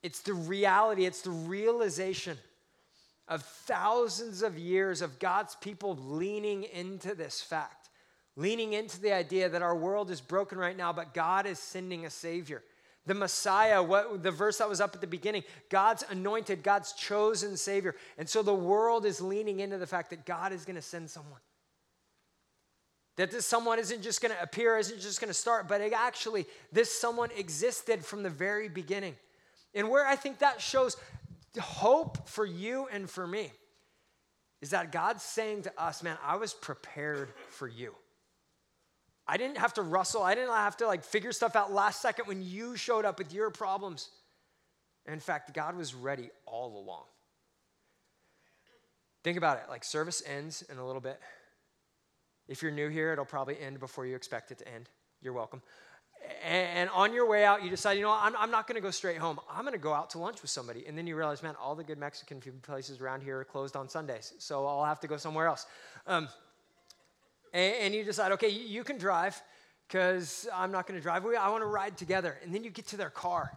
it's 0.05 0.21
the 0.21 0.33
reality, 0.33 1.05
it's 1.05 1.23
the 1.23 1.31
realization 1.31 2.39
of 3.27 3.43
thousands 3.43 4.43
of 4.43 4.57
years 4.57 5.03
of 5.03 5.19
God's 5.19 5.57
people 5.57 5.99
leaning 6.01 6.63
into 6.63 7.17
this 7.17 7.43
fact, 7.43 7.89
leaning 8.37 8.73
into 8.73 9.01
the 9.01 9.13
idea 9.13 9.49
that 9.49 9.63
our 9.63 9.75
world 9.75 10.13
is 10.13 10.21
broken 10.21 10.59
right 10.59 10.77
now, 10.77 10.93
but 10.93 11.13
God 11.13 11.45
is 11.45 11.59
sending 11.59 12.07
a 12.07 12.11
Savior. 12.11 12.63
The 13.07 13.15
Messiah, 13.15 13.83
what 13.83 14.23
the 14.23 14.31
verse 14.31 14.59
that 14.59 14.69
was 14.69 14.81
up 14.81 14.95
at 14.95 15.01
the 15.01 15.09
beginning, 15.09 15.43
God's 15.69 16.05
anointed, 16.09 16.63
God's 16.63 16.93
chosen 16.93 17.57
Savior. 17.57 17.97
And 18.17 18.29
so 18.29 18.45
the 18.45 18.55
world 18.55 19.05
is 19.05 19.21
leaning 19.21 19.59
into 19.59 19.77
the 19.77 19.89
fact 19.89 20.11
that 20.11 20.25
God 20.25 20.53
is 20.53 20.65
going 20.65 20.77
to 20.77 20.83
send 20.83 21.11
someone. 21.11 21.41
That 23.17 23.31
this 23.31 23.47
someone 23.47 23.79
isn't 23.79 24.03
just 24.03 24.23
going 24.23 24.35
to 24.35 24.43
appear, 24.43 24.79
isn't 24.79 25.01
just 25.01 25.21
going 25.21 25.29
to 25.29 25.35
start, 25.35 25.69
but 25.69 25.81
actually, 25.81 26.47
this 26.73 26.91
someone 26.91 27.31
existed 27.37 28.05
from 28.05 28.23
the 28.23 28.31
very 28.31 28.69
beginning. 28.69 29.17
And 29.75 29.91
where 29.91 30.07
I 30.07 30.17
think 30.17 30.39
that 30.39 30.61
shows 30.61 30.97
hope 31.61 32.29
for 32.29 32.47
you 32.47 32.89
and 32.91 33.09
for 33.09 33.27
me 33.27 33.53
is 34.63 34.71
that 34.71 34.93
God's 34.93 35.23
saying 35.23 35.63
to 35.63 35.73
us, 35.83 36.03
man, 36.03 36.17
I 36.25 36.37
was 36.37 36.55
prepared 36.55 37.31
for 37.49 37.69
you. 37.69 37.95
I 39.27 39.37
didn't 39.37 39.59
have 39.59 39.75
to 39.75 39.83
rustle. 39.83 40.23
I 40.23 40.35
didn't 40.35 40.51
have 40.51 40.77
to 40.79 40.87
like 40.87 41.05
figure 41.05 41.33
stuff 41.33 41.57
out 41.57 41.73
last 41.73 42.01
second 42.01 42.27
when 42.27 42.43
you 42.43 42.77
showed 42.77 43.05
up 43.05 43.19
with 43.19 43.33
your 43.33 43.51
problems. 43.51 44.11
In 45.07 45.21
fact, 45.21 45.53
God 45.53 45.77
was 45.77 45.95
ready 45.95 46.31
all 46.47 46.79
along. 46.79 47.05
Think 49.25 49.39
about 49.39 49.59
it 49.59 49.65
like 49.69 49.85
service 49.85 50.23
ends 50.27 50.63
in 50.71 50.79
a 50.79 50.87
little 50.87 51.01
bit. 51.01 51.21
If 52.49 52.63
you're 52.63 52.73
new 52.73 52.89
here, 52.89 53.13
it'll 53.13 53.25
probably 53.25 53.59
end 53.59 53.81
before 53.81 54.07
you 54.07 54.17
expect 54.17 54.51
it 54.51 54.59
to 54.59 54.69
end. 54.69 54.89
You're 55.23 55.33
welcome. 55.33 55.63
And 56.45 56.89
on 56.91 57.13
your 57.13 57.27
way 57.27 57.45
out, 57.45 57.65
you 57.65 57.71
decide, 57.71 57.95
you 57.95 58.03
know, 58.03 58.13
I'm, 58.13 58.37
I'm 58.37 58.51
not 58.51 58.67
going 58.67 58.77
to 58.77 58.81
go 58.81 58.91
straight 58.91 59.19
home. 59.19 59.41
I'm 59.51 59.63
going 59.63 59.73
to 59.73 59.79
go 59.79 59.93
out 59.93 60.11
to 60.11 60.19
lunch 60.19 60.41
with 60.43 60.51
somebody. 60.51 60.85
And 60.87 60.97
then 60.97 61.07
you 61.07 61.17
realize, 61.17 61.43
man, 61.43 61.55
all 61.61 61.75
the 61.75 61.85
good 61.85 61.99
Mexican 61.99 62.41
food 62.41 62.63
places 62.63 63.01
around 63.01 63.23
here 63.23 63.41
are 63.41 63.45
closed 63.45 63.77
on 63.77 63.89
Sundays. 63.89 64.33
So 64.39 64.67
I'll 64.67 64.85
have 64.85 65.01
to 65.01 65.09
go 65.09 65.17
somewhere 65.17 65.47
else. 65.47 65.67
Um, 66.07 66.29
and, 67.53 67.75
and, 67.77 67.95
you 67.95 68.05
decide, 68.05 68.33
okay, 68.33 68.49
you, 68.49 68.85
can 68.85 68.99
drive 68.99 69.41
because 69.89 70.49
I'm 70.55 70.71
not 70.71 70.87
going 70.87 70.99
to 70.99 71.03
drive. 71.03 71.25
I 71.27 71.51
want 71.51 71.63
to 71.63 71.67
ride 71.67 71.97
together. 71.97 72.39
And 72.43 72.55
then 72.55 72.65
you 72.65 72.71
get 72.71 72.87
to 72.89 72.97
their 72.97 73.11
car. 73.11 73.53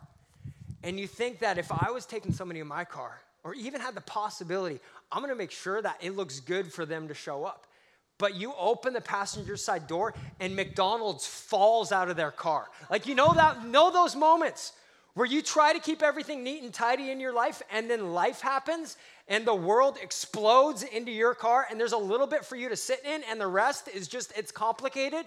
And 0.83 0.99
you 0.99 1.07
think 1.07 1.39
that 1.39 1.57
if 1.57 1.71
I 1.71 1.91
was 1.91 2.05
taking 2.05 2.33
somebody 2.33 2.59
in 2.59 2.67
my 2.67 2.83
car, 2.83 3.21
or 3.43 3.53
even 3.53 3.79
had 3.79 3.93
the 3.93 4.01
possibility, 4.01 4.79
I'm 5.11 5.19
going 5.19 5.31
to 5.31 5.37
make 5.37 5.51
sure 5.51 5.81
that 5.81 5.97
it 6.01 6.15
looks 6.15 6.39
good 6.39 6.73
for 6.73 6.85
them 6.85 7.07
to 7.07 7.13
show 7.13 7.45
up. 7.45 7.67
But 8.17 8.35
you 8.35 8.53
open 8.57 8.93
the 8.93 9.01
passenger 9.01 9.57
side 9.57 9.87
door 9.87 10.13
and 10.39 10.55
McDonald's 10.55 11.27
falls 11.27 11.91
out 11.91 12.09
of 12.09 12.15
their 12.15 12.31
car. 12.31 12.67
Like 12.89 13.07
you 13.07 13.15
know 13.15 13.33
that 13.33 13.65
know 13.65 13.91
those 13.91 14.15
moments 14.15 14.73
where 15.15 15.25
you 15.25 15.41
try 15.41 15.73
to 15.73 15.79
keep 15.79 16.01
everything 16.01 16.43
neat 16.43 16.61
and 16.61 16.73
tidy 16.73 17.11
in 17.11 17.19
your 17.19 17.33
life 17.33 17.61
and 17.71 17.89
then 17.89 18.13
life 18.13 18.41
happens 18.41 18.97
and 19.27 19.45
the 19.45 19.55
world 19.55 19.97
explodes 20.01 20.83
into 20.83 21.11
your 21.11 21.33
car 21.33 21.65
and 21.69 21.79
there's 21.79 21.93
a 21.93 21.97
little 21.97 22.27
bit 22.27 22.45
for 22.45 22.55
you 22.55 22.69
to 22.69 22.75
sit 22.75 23.03
in 23.05 23.23
and 23.29 23.39
the 23.39 23.47
rest 23.47 23.87
is 23.87 24.07
just 24.07 24.31
it's 24.37 24.51
complicated. 24.51 25.25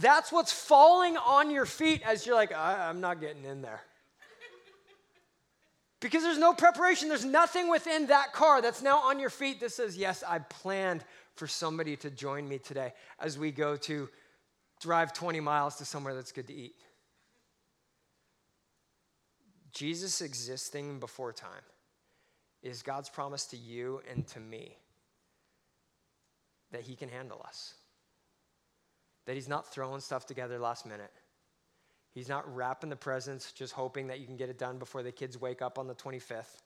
That's 0.00 0.32
what's 0.32 0.52
falling 0.52 1.16
on 1.18 1.50
your 1.50 1.66
feet 1.66 2.02
as 2.04 2.26
you're 2.26 2.34
like, 2.34 2.52
I'm 2.56 3.00
not 3.00 3.20
getting 3.20 3.44
in 3.44 3.60
there. 3.60 3.82
Because 6.02 6.24
there's 6.24 6.38
no 6.38 6.52
preparation. 6.52 7.08
There's 7.08 7.24
nothing 7.24 7.70
within 7.70 8.08
that 8.08 8.32
car 8.32 8.60
that's 8.60 8.82
now 8.82 8.98
on 8.98 9.20
your 9.20 9.30
feet 9.30 9.60
that 9.60 9.70
says, 9.70 9.96
Yes, 9.96 10.24
I 10.26 10.40
planned 10.40 11.04
for 11.36 11.46
somebody 11.46 11.96
to 11.98 12.10
join 12.10 12.46
me 12.46 12.58
today 12.58 12.92
as 13.20 13.38
we 13.38 13.52
go 13.52 13.76
to 13.76 14.08
drive 14.80 15.12
20 15.12 15.38
miles 15.38 15.76
to 15.76 15.84
somewhere 15.84 16.12
that's 16.14 16.32
good 16.32 16.48
to 16.48 16.52
eat. 16.52 16.74
Jesus 19.72 20.20
existing 20.20 20.98
before 20.98 21.32
time 21.32 21.62
is 22.64 22.82
God's 22.82 23.08
promise 23.08 23.46
to 23.46 23.56
you 23.56 24.02
and 24.10 24.26
to 24.28 24.40
me 24.40 24.76
that 26.72 26.80
He 26.80 26.96
can 26.96 27.08
handle 27.08 27.40
us. 27.46 27.74
That 29.26 29.36
He's 29.36 29.48
not 29.48 29.72
throwing 29.72 30.00
stuff 30.00 30.26
together 30.26 30.58
last 30.58 30.84
minute. 30.84 31.12
He's 32.14 32.28
not 32.28 32.54
wrapping 32.54 32.90
the 32.90 32.96
presents 32.96 33.52
just 33.52 33.72
hoping 33.72 34.08
that 34.08 34.20
you 34.20 34.26
can 34.26 34.36
get 34.36 34.50
it 34.50 34.58
done 34.58 34.78
before 34.78 35.02
the 35.02 35.12
kids 35.12 35.40
wake 35.40 35.62
up 35.62 35.78
on 35.78 35.86
the 35.86 35.94
25th. 35.94 36.60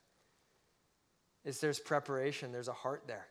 Is 1.44 1.60
there's 1.60 1.78
preparation, 1.78 2.50
there's 2.50 2.68
a 2.68 2.72
heart 2.72 3.04
there. 3.06 3.26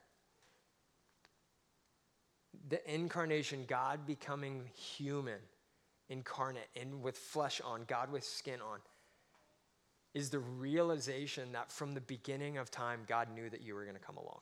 The 2.69 2.93
incarnation, 2.93 3.65
God 3.67 4.07
becoming 4.07 4.63
human, 4.73 5.39
incarnate, 6.07 6.69
and 6.79 7.03
with 7.03 7.17
flesh 7.17 7.59
on, 7.59 7.83
God 7.85 8.09
with 8.11 8.23
skin 8.23 8.61
on, 8.61 8.79
is 10.13 10.29
the 10.29 10.39
realization 10.39 11.51
that 11.51 11.69
from 11.69 11.93
the 11.93 12.01
beginning 12.01 12.57
of 12.57 12.71
time, 12.71 13.01
God 13.05 13.27
knew 13.35 13.49
that 13.49 13.61
you 13.61 13.75
were 13.75 13.83
going 13.83 13.97
to 13.97 14.01
come 14.01 14.15
along. 14.15 14.39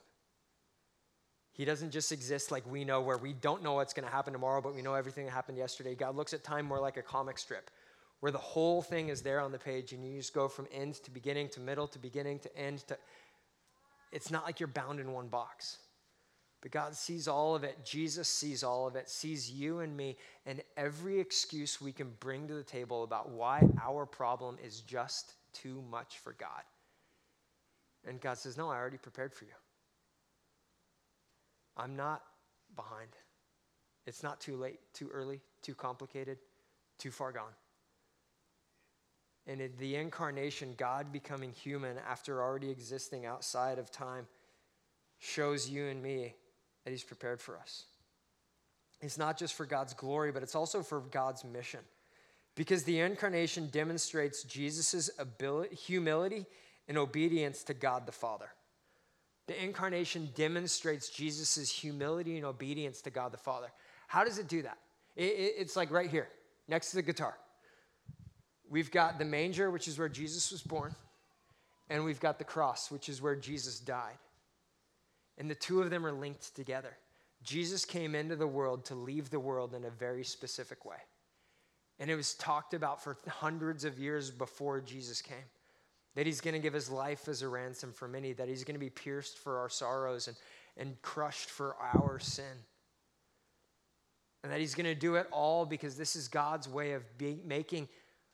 He 1.53 1.65
doesn't 1.65 1.91
just 1.91 2.11
exist 2.11 2.51
like 2.51 2.69
we 2.69 2.83
know, 2.83 3.01
where 3.01 3.17
we 3.17 3.33
don't 3.33 3.61
know 3.61 3.73
what's 3.73 3.93
going 3.93 4.07
to 4.07 4.11
happen 4.11 4.33
tomorrow, 4.33 4.59
but 4.59 4.75
we 4.75 4.81
know 4.81 4.95
everything 4.95 5.25
that 5.25 5.31
happened 5.31 5.57
yesterday. 5.57 5.93
God 5.93 6.15
looks 6.15 6.33
at 6.33 6.43
time 6.43 6.65
more 6.65 6.79
like 6.79 6.97
a 6.97 7.03
comic 7.03 7.37
strip, 7.37 7.69
where 8.21 8.31
the 8.31 8.39
whole 8.39 8.81
thing 8.81 9.09
is 9.09 9.21
there 9.21 9.39
on 9.39 9.51
the 9.51 9.59
page, 9.59 9.93
and 9.93 10.03
you 10.03 10.17
just 10.17 10.33
go 10.33 10.47
from 10.47 10.67
end 10.71 10.95
to 10.95 11.11
beginning 11.11 11.49
to 11.49 11.59
middle 11.59 11.87
to 11.87 11.99
beginning 11.99 12.39
to 12.39 12.57
end. 12.57 12.79
To 12.87 12.97
it's 14.11 14.31
not 14.31 14.45
like 14.45 14.59
you're 14.59 14.67
bound 14.67 14.99
in 14.99 15.11
one 15.11 15.27
box. 15.27 15.77
But 16.63 16.71
God 16.71 16.95
sees 16.95 17.27
all 17.27 17.55
of 17.55 17.65
it. 17.65 17.77
Jesus 17.83 18.29
sees 18.29 18.63
all 18.63 18.87
of 18.87 18.95
it, 18.95 19.09
sees 19.09 19.51
you 19.51 19.81
and 19.81 19.95
me, 19.95 20.15
and 20.45 20.63
every 20.77 21.19
excuse 21.19 21.81
we 21.81 21.91
can 21.91 22.13
bring 22.21 22.47
to 22.47 22.53
the 22.53 22.63
table 22.63 23.03
about 23.03 23.29
why 23.29 23.67
our 23.83 24.05
problem 24.05 24.57
is 24.63 24.79
just 24.79 25.33
too 25.51 25.83
much 25.91 26.19
for 26.19 26.33
God. 26.39 26.63
And 28.07 28.21
God 28.21 28.37
says, 28.37 28.57
No, 28.57 28.69
I 28.69 28.77
already 28.77 28.97
prepared 28.97 29.33
for 29.33 29.43
you. 29.43 29.51
I'm 31.77 31.95
not 31.95 32.23
behind. 32.75 33.09
It's 34.05 34.23
not 34.23 34.39
too 34.39 34.55
late, 34.57 34.79
too 34.93 35.09
early, 35.13 35.41
too 35.61 35.75
complicated, 35.75 36.37
too 36.97 37.11
far 37.11 37.31
gone. 37.31 37.53
And 39.47 39.59
in 39.59 39.71
the 39.77 39.95
incarnation, 39.95 40.73
God 40.77 41.11
becoming 41.11 41.51
human 41.51 41.97
after 42.07 42.41
already 42.41 42.69
existing 42.69 43.25
outside 43.25 43.77
of 43.77 43.91
time, 43.91 44.27
shows 45.19 45.69
you 45.69 45.87
and 45.87 46.01
me 46.01 46.35
that 46.83 46.91
He's 46.91 47.03
prepared 47.03 47.41
for 47.41 47.57
us. 47.57 47.85
It's 49.01 49.17
not 49.17 49.37
just 49.37 49.53
for 49.53 49.65
God's 49.65 49.93
glory, 49.93 50.31
but 50.31 50.43
it's 50.43 50.55
also 50.55 50.81
for 50.81 51.01
God's 51.01 51.43
mission. 51.43 51.81
Because 52.55 52.83
the 52.83 52.99
incarnation 52.99 53.67
demonstrates 53.71 54.43
Jesus' 54.43 55.09
humility 55.71 56.45
and 56.87 56.97
obedience 56.97 57.63
to 57.63 57.73
God 57.73 58.05
the 58.05 58.11
Father. 58.11 58.49
The 59.47 59.61
incarnation 59.61 60.29
demonstrates 60.35 61.09
Jesus' 61.09 61.69
humility 61.69 62.37
and 62.37 62.45
obedience 62.45 63.01
to 63.01 63.09
God 63.09 63.33
the 63.33 63.37
Father. 63.37 63.67
How 64.07 64.23
does 64.23 64.39
it 64.39 64.47
do 64.47 64.61
that? 64.61 64.77
It, 65.15 65.23
it, 65.23 65.53
it's 65.57 65.75
like 65.75 65.91
right 65.91 66.09
here, 66.09 66.29
next 66.67 66.91
to 66.91 66.95
the 66.97 67.01
guitar. 67.01 67.37
We've 68.69 68.91
got 68.91 69.19
the 69.19 69.25
manger, 69.25 69.69
which 69.69 69.87
is 69.87 69.99
where 69.99 70.09
Jesus 70.09 70.51
was 70.51 70.61
born, 70.61 70.95
and 71.89 72.05
we've 72.05 72.19
got 72.19 72.39
the 72.39 72.45
cross, 72.45 72.89
which 72.89 73.09
is 73.09 73.21
where 73.21 73.35
Jesus 73.35 73.79
died. 73.79 74.17
And 75.37 75.49
the 75.49 75.55
two 75.55 75.81
of 75.81 75.89
them 75.89 76.05
are 76.05 76.11
linked 76.11 76.55
together. 76.55 76.95
Jesus 77.43 77.83
came 77.83 78.15
into 78.15 78.35
the 78.35 78.47
world 78.47 78.85
to 78.85 78.95
leave 78.95 79.29
the 79.29 79.39
world 79.39 79.73
in 79.73 79.83
a 79.83 79.89
very 79.89 80.23
specific 80.23 80.85
way. 80.85 80.97
And 81.99 82.09
it 82.09 82.15
was 82.15 82.33
talked 82.35 82.73
about 82.73 83.03
for 83.03 83.17
hundreds 83.27 83.83
of 83.83 83.99
years 83.99 84.31
before 84.31 84.79
Jesus 84.79 85.21
came 85.21 85.35
that 86.15 86.25
he's 86.25 86.41
going 86.41 86.53
to 86.53 86.59
give 86.59 86.73
his 86.73 86.89
life 86.89 87.27
as 87.27 87.41
a 87.41 87.47
ransom 87.47 87.91
for 87.91 88.07
many, 88.07 88.33
that 88.33 88.47
he's 88.47 88.63
going 88.63 88.75
to 88.75 88.79
be 88.79 88.89
pierced 88.89 89.37
for 89.37 89.57
our 89.57 89.69
sorrows 89.69 90.27
and, 90.27 90.37
and 90.77 91.01
crushed 91.01 91.49
for 91.49 91.75
our 91.75 92.19
sin. 92.19 92.45
And 94.43 94.51
that 94.51 94.59
he's 94.59 94.75
going 94.75 94.85
to 94.85 94.95
do 94.95 95.15
it 95.15 95.27
all 95.31 95.65
because 95.65 95.95
this 95.95 96.15
is 96.15 96.27
God's 96.27 96.67
way 96.67 96.91
of 96.91 97.17
be, 97.17 97.39
making 97.45 97.87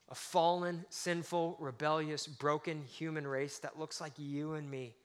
a 0.09 0.15
fallen, 0.15 0.85
sinful, 0.89 1.55
rebellious, 1.59 2.25
broken 2.25 2.83
human 2.83 3.27
race 3.27 3.59
that 3.59 3.79
looks 3.79 4.01
like 4.01 4.13
you 4.17 4.53
and 4.53 4.69
me 4.69 4.95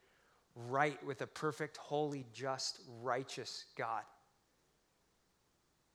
right 0.56 1.04
with 1.04 1.20
a 1.20 1.26
perfect, 1.26 1.76
holy, 1.76 2.24
just, 2.32 2.80
righteous 3.02 3.66
God. 3.76 4.02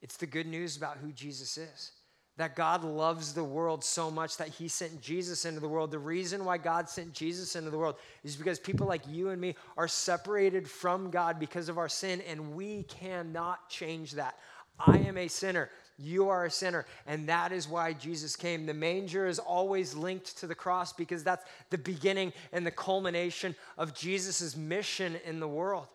It's 0.01 0.17
the 0.17 0.27
good 0.27 0.47
news 0.47 0.77
about 0.77 0.97
who 0.97 1.11
Jesus 1.11 1.57
is 1.57 1.91
that 2.39 2.55
God 2.55 2.85
loves 2.85 3.33
the 3.33 3.43
world 3.43 3.83
so 3.83 4.09
much 4.09 4.37
that 4.37 4.47
he 4.47 4.69
sent 4.69 5.01
Jesus 5.01 5.43
into 5.43 5.59
the 5.59 5.67
world. 5.67 5.91
The 5.91 5.99
reason 5.99 6.45
why 6.45 6.57
God 6.57 6.87
sent 6.87 7.11
Jesus 7.11 7.57
into 7.57 7.69
the 7.69 7.77
world 7.77 7.97
is 8.23 8.37
because 8.37 8.59
people 8.59 8.87
like 8.87 9.01
you 9.09 9.27
and 9.31 9.41
me 9.41 9.55
are 9.75 9.89
separated 9.89 10.65
from 10.65 11.11
God 11.11 11.37
because 11.37 11.67
of 11.67 11.77
our 11.77 11.89
sin, 11.89 12.21
and 12.29 12.55
we 12.55 12.83
cannot 12.83 13.69
change 13.69 14.13
that. 14.13 14.37
I 14.79 14.99
am 14.99 15.17
a 15.17 15.27
sinner. 15.27 15.69
You 15.97 16.29
are 16.29 16.45
a 16.45 16.49
sinner. 16.49 16.85
And 17.05 17.27
that 17.27 17.51
is 17.51 17.67
why 17.67 17.91
Jesus 17.91 18.37
came. 18.37 18.65
The 18.65 18.73
manger 18.73 19.27
is 19.27 19.39
always 19.39 19.93
linked 19.93 20.37
to 20.37 20.47
the 20.47 20.55
cross 20.55 20.93
because 20.93 21.25
that's 21.25 21.43
the 21.71 21.77
beginning 21.77 22.31
and 22.53 22.65
the 22.65 22.71
culmination 22.71 23.53
of 23.77 23.93
Jesus' 23.93 24.55
mission 24.55 25.19
in 25.25 25.41
the 25.41 25.47
world. 25.49 25.87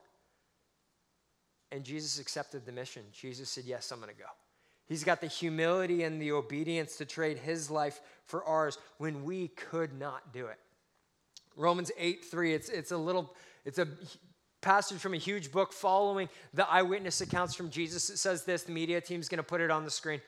And 1.73 1.85
Jesus 1.85 2.19
accepted 2.19 2.67
the 2.67 2.73
mission. 2.73 3.03
Jesus 3.15 3.49
said, 3.49 3.65
Yes, 3.65 3.91
I'm 3.91 3.99
going 3.99 4.13
to 4.15 4.21
go. 4.21 4.29
He's 4.87 5.05
got 5.05 5.21
the 5.21 5.27
humility 5.27 6.03
and 6.03 6.21
the 6.21 6.33
obedience 6.33 6.97
to 6.97 7.05
trade 7.05 7.39
his 7.39 7.71
life 7.71 8.01
for 8.25 8.45
ours 8.45 8.79
when 8.99 9.25
we 9.25 9.49
could 9.49 9.99
not 9.99 10.33
do 10.33 10.47
it. 10.47 10.59
Romans 11.57 11.91
8 11.99 12.25
3, 12.25 12.55
it's, 12.55 12.69
it's 12.69 12.91
a 12.91 12.97
little, 12.97 13.35
it's 13.65 13.79
a 13.79 13.89
passage 14.61 14.99
from 14.99 15.15
a 15.15 15.19
huge 15.19 15.53
book 15.53 15.73
following 15.73 16.29
the 16.53 16.69
eyewitness 16.69 17.21
accounts 17.21 17.55
from 17.55 17.71
Jesus. 17.71 18.11
It 18.11 18.19
says 18.19 18.45
this, 18.45 18.65
the 18.65 18.73
media 18.73 19.01
team's 19.01 19.29
gonna 19.29 19.43
put 19.43 19.61
it 19.61 19.71
on 19.71 19.85
the 19.85 19.91
screen. 19.91 20.21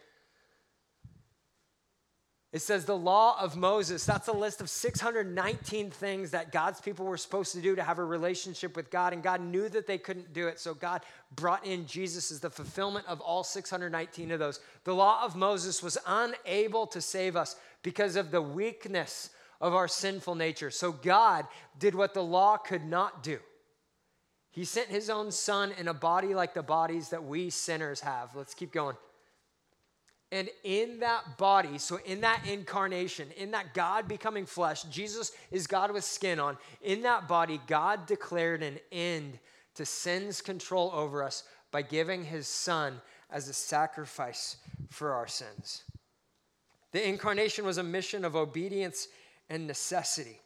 It 2.56 2.62
says 2.62 2.86
the 2.86 2.96
law 2.96 3.38
of 3.38 3.54
Moses. 3.54 4.06
That's 4.06 4.28
a 4.28 4.32
list 4.32 4.62
of 4.62 4.70
619 4.70 5.90
things 5.90 6.30
that 6.30 6.52
God's 6.52 6.80
people 6.80 7.04
were 7.04 7.18
supposed 7.18 7.52
to 7.52 7.60
do 7.60 7.76
to 7.76 7.82
have 7.82 7.98
a 7.98 8.04
relationship 8.04 8.76
with 8.76 8.90
God, 8.90 9.12
and 9.12 9.22
God 9.22 9.42
knew 9.42 9.68
that 9.68 9.86
they 9.86 9.98
couldn't 9.98 10.32
do 10.32 10.48
it. 10.48 10.58
So 10.58 10.72
God 10.72 11.02
brought 11.34 11.66
in 11.66 11.86
Jesus 11.86 12.30
as 12.30 12.40
the 12.40 12.48
fulfillment 12.48 13.04
of 13.08 13.20
all 13.20 13.44
619 13.44 14.30
of 14.30 14.38
those. 14.38 14.60
The 14.84 14.94
law 14.94 15.22
of 15.22 15.36
Moses 15.36 15.82
was 15.82 15.98
unable 16.06 16.86
to 16.86 17.02
save 17.02 17.36
us 17.36 17.56
because 17.82 18.16
of 18.16 18.30
the 18.30 18.40
weakness 18.40 19.28
of 19.60 19.74
our 19.74 19.86
sinful 19.86 20.34
nature. 20.34 20.70
So 20.70 20.92
God 20.92 21.46
did 21.78 21.94
what 21.94 22.14
the 22.14 22.24
law 22.24 22.56
could 22.56 22.86
not 22.86 23.22
do. 23.22 23.38
He 24.50 24.64
sent 24.64 24.88
his 24.88 25.10
own 25.10 25.30
son 25.30 25.72
in 25.78 25.88
a 25.88 25.92
body 25.92 26.34
like 26.34 26.54
the 26.54 26.62
bodies 26.62 27.10
that 27.10 27.22
we 27.22 27.50
sinners 27.50 28.00
have. 28.00 28.34
Let's 28.34 28.54
keep 28.54 28.72
going. 28.72 28.96
And 30.32 30.48
in 30.64 31.00
that 31.00 31.38
body, 31.38 31.78
so 31.78 32.00
in 32.04 32.20
that 32.22 32.46
incarnation, 32.46 33.28
in 33.36 33.52
that 33.52 33.74
God 33.74 34.08
becoming 34.08 34.44
flesh, 34.44 34.82
Jesus 34.84 35.32
is 35.52 35.66
God 35.68 35.92
with 35.92 36.02
skin 36.02 36.40
on. 36.40 36.58
In 36.82 37.02
that 37.02 37.28
body, 37.28 37.60
God 37.68 38.06
declared 38.06 38.62
an 38.62 38.78
end 38.90 39.38
to 39.76 39.86
sin's 39.86 40.40
control 40.40 40.90
over 40.92 41.22
us 41.22 41.44
by 41.70 41.82
giving 41.82 42.24
his 42.24 42.48
son 42.48 43.00
as 43.30 43.48
a 43.48 43.52
sacrifice 43.52 44.56
for 44.90 45.12
our 45.12 45.28
sins. 45.28 45.84
The 46.92 47.06
incarnation 47.06 47.64
was 47.64 47.78
a 47.78 47.82
mission 47.82 48.24
of 48.24 48.34
obedience 48.34 49.08
and 49.48 49.66
necessity. 49.66 50.40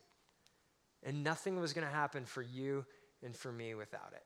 And 1.02 1.24
nothing 1.24 1.58
was 1.58 1.72
going 1.72 1.86
to 1.86 1.92
happen 1.92 2.26
for 2.26 2.42
you 2.42 2.84
and 3.22 3.34
for 3.34 3.52
me 3.52 3.74
without 3.74 4.12
it. 4.12 4.24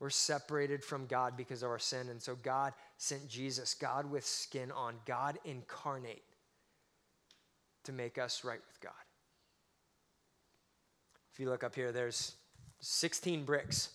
We're 0.00 0.10
separated 0.10 0.84
from 0.84 1.06
God 1.06 1.36
because 1.36 1.62
of 1.62 1.70
our 1.70 1.78
sin. 1.78 2.08
And 2.08 2.20
so 2.20 2.36
God 2.42 2.72
sent 2.96 3.28
Jesus, 3.28 3.74
God 3.74 4.10
with 4.10 4.26
skin 4.26 4.70
on, 4.72 4.94
God 5.06 5.38
incarnate 5.44 6.24
to 7.84 7.92
make 7.92 8.18
us 8.18 8.44
right 8.44 8.60
with 8.66 8.80
God. 8.80 8.92
If 11.32 11.40
you 11.40 11.48
look 11.48 11.64
up 11.64 11.74
here, 11.74 11.92
there's 11.92 12.34
16 12.80 13.44
bricks 13.44 13.90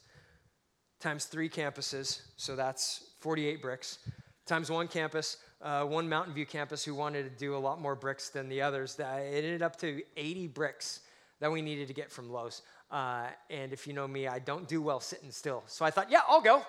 times 1.00 1.25
three 1.25 1.50
campuses, 1.50 2.22
so 2.36 2.56
that's 2.56 3.12
48 3.22 3.62
bricks, 3.62 4.00
times 4.46 4.70
one 4.70 4.88
campus, 4.88 5.38
uh, 5.62 5.84
one 5.84 6.08
Mountain 6.10 6.34
View 6.34 6.46
campus 6.46 6.84
who 6.84 6.94
wanted 6.94 7.24
to 7.24 7.29
do 7.29 7.56
a 7.56 7.58
lot 7.58 7.79
more 7.79 7.96
bricks 7.96 8.29
than 8.29 8.50
the 8.50 8.62
others. 8.62 8.96
That 8.96 9.20
it 9.20 9.44
ended 9.44 9.62
up 9.62 9.77
to 9.77 10.01
80 10.18 10.48
bricks 10.48 11.01
that 11.39 11.51
we 11.51 11.62
needed 11.62 11.88
to 11.88 11.94
get 11.94 12.12
from 12.12 12.29
Lowe's. 12.29 12.62
Uh, 12.91 13.27
and 13.50 13.72
if 13.72 13.86
you 13.86 13.93
know 13.93 14.08
me, 14.08 14.27
I 14.27 14.39
don't 14.39 14.67
do 14.67 14.81
well 14.81 15.00
sitting 15.00 15.31
still. 15.31 15.63
So 15.67 15.86
I 15.86 15.91
thought, 15.91 16.10
yeah, 16.10 16.22
I'll 16.27 16.41
go. 16.41 16.63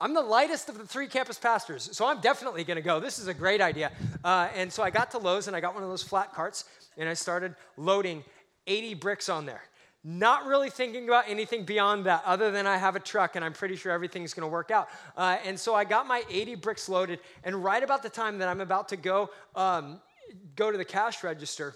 I'm 0.00 0.12
the 0.12 0.22
lightest 0.22 0.68
of 0.68 0.76
the 0.76 0.86
three 0.86 1.06
campus 1.06 1.38
pastors, 1.38 1.88
so 1.92 2.06
I'm 2.06 2.20
definitely 2.20 2.64
going 2.64 2.76
to 2.76 2.82
go. 2.82 3.00
This 3.00 3.18
is 3.18 3.28
a 3.28 3.34
great 3.34 3.60
idea. 3.60 3.92
Uh, 4.24 4.48
and 4.54 4.72
so 4.72 4.82
I 4.82 4.90
got 4.90 5.10
to 5.12 5.18
Lowe's 5.18 5.46
and 5.46 5.54
I 5.54 5.60
got 5.60 5.74
one 5.74 5.82
of 5.82 5.88
those 5.88 6.02
flat 6.02 6.34
carts 6.34 6.64
and 6.96 7.08
I 7.08 7.14
started 7.14 7.54
loading 7.76 8.24
80 8.66 8.94
bricks 8.94 9.28
on 9.28 9.46
there. 9.46 9.62
Not 10.02 10.44
really 10.44 10.68
thinking 10.68 11.08
about 11.08 11.24
anything 11.28 11.64
beyond 11.64 12.04
that, 12.04 12.22
other 12.26 12.50
than 12.50 12.66
I 12.66 12.76
have 12.76 12.96
a 12.96 13.00
truck 13.00 13.36
and 13.36 13.44
I'm 13.44 13.54
pretty 13.54 13.76
sure 13.76 13.92
everything's 13.92 14.34
gonna 14.34 14.48
work 14.48 14.70
out. 14.70 14.88
Uh, 15.16 15.38
and 15.44 15.58
so 15.58 15.74
I 15.74 15.84
got 15.84 16.06
my 16.06 16.22
80 16.28 16.56
bricks 16.56 16.88
loaded, 16.90 17.20
and 17.42 17.64
right 17.64 17.82
about 17.82 18.02
the 18.02 18.10
time 18.10 18.38
that 18.38 18.48
I'm 18.48 18.60
about 18.60 18.88
to 18.90 18.96
go 18.96 19.30
um, 19.56 20.02
go 20.56 20.70
to 20.70 20.76
the 20.76 20.84
cash 20.84 21.24
register, 21.24 21.74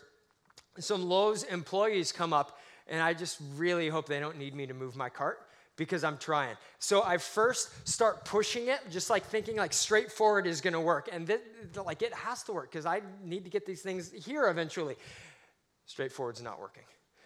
some 0.78 1.08
Lowe's 1.08 1.44
employees 1.44 2.12
come 2.12 2.34
up, 2.34 2.58
and 2.88 3.02
I 3.02 3.14
just 3.14 3.38
really 3.56 3.88
hope 3.88 4.06
they 4.06 4.20
don't 4.20 4.38
need 4.38 4.54
me 4.54 4.66
to 4.66 4.74
move 4.74 4.96
my 4.96 5.08
cart 5.08 5.38
because 5.76 6.04
I'm 6.04 6.18
trying. 6.18 6.56
So 6.78 7.02
I 7.04 7.16
first 7.18 7.88
start 7.88 8.24
pushing 8.24 8.68
it, 8.68 8.80
just 8.90 9.08
like 9.08 9.24
thinking 9.24 9.56
like 9.56 9.72
straightforward 9.72 10.46
is 10.46 10.60
gonna 10.60 10.80
work. 10.80 11.08
And 11.10 11.26
th- 11.26 11.40
like 11.84 12.02
it 12.02 12.12
has 12.12 12.42
to 12.44 12.52
work 12.52 12.70
because 12.70 12.84
I 12.84 13.00
need 13.22 13.44
to 13.44 13.50
get 13.50 13.64
these 13.64 13.80
things 13.80 14.10
here 14.12 14.48
eventually. 14.48 14.96
Straightforward's 15.86 16.42
not 16.42 16.60
working. 16.60 16.82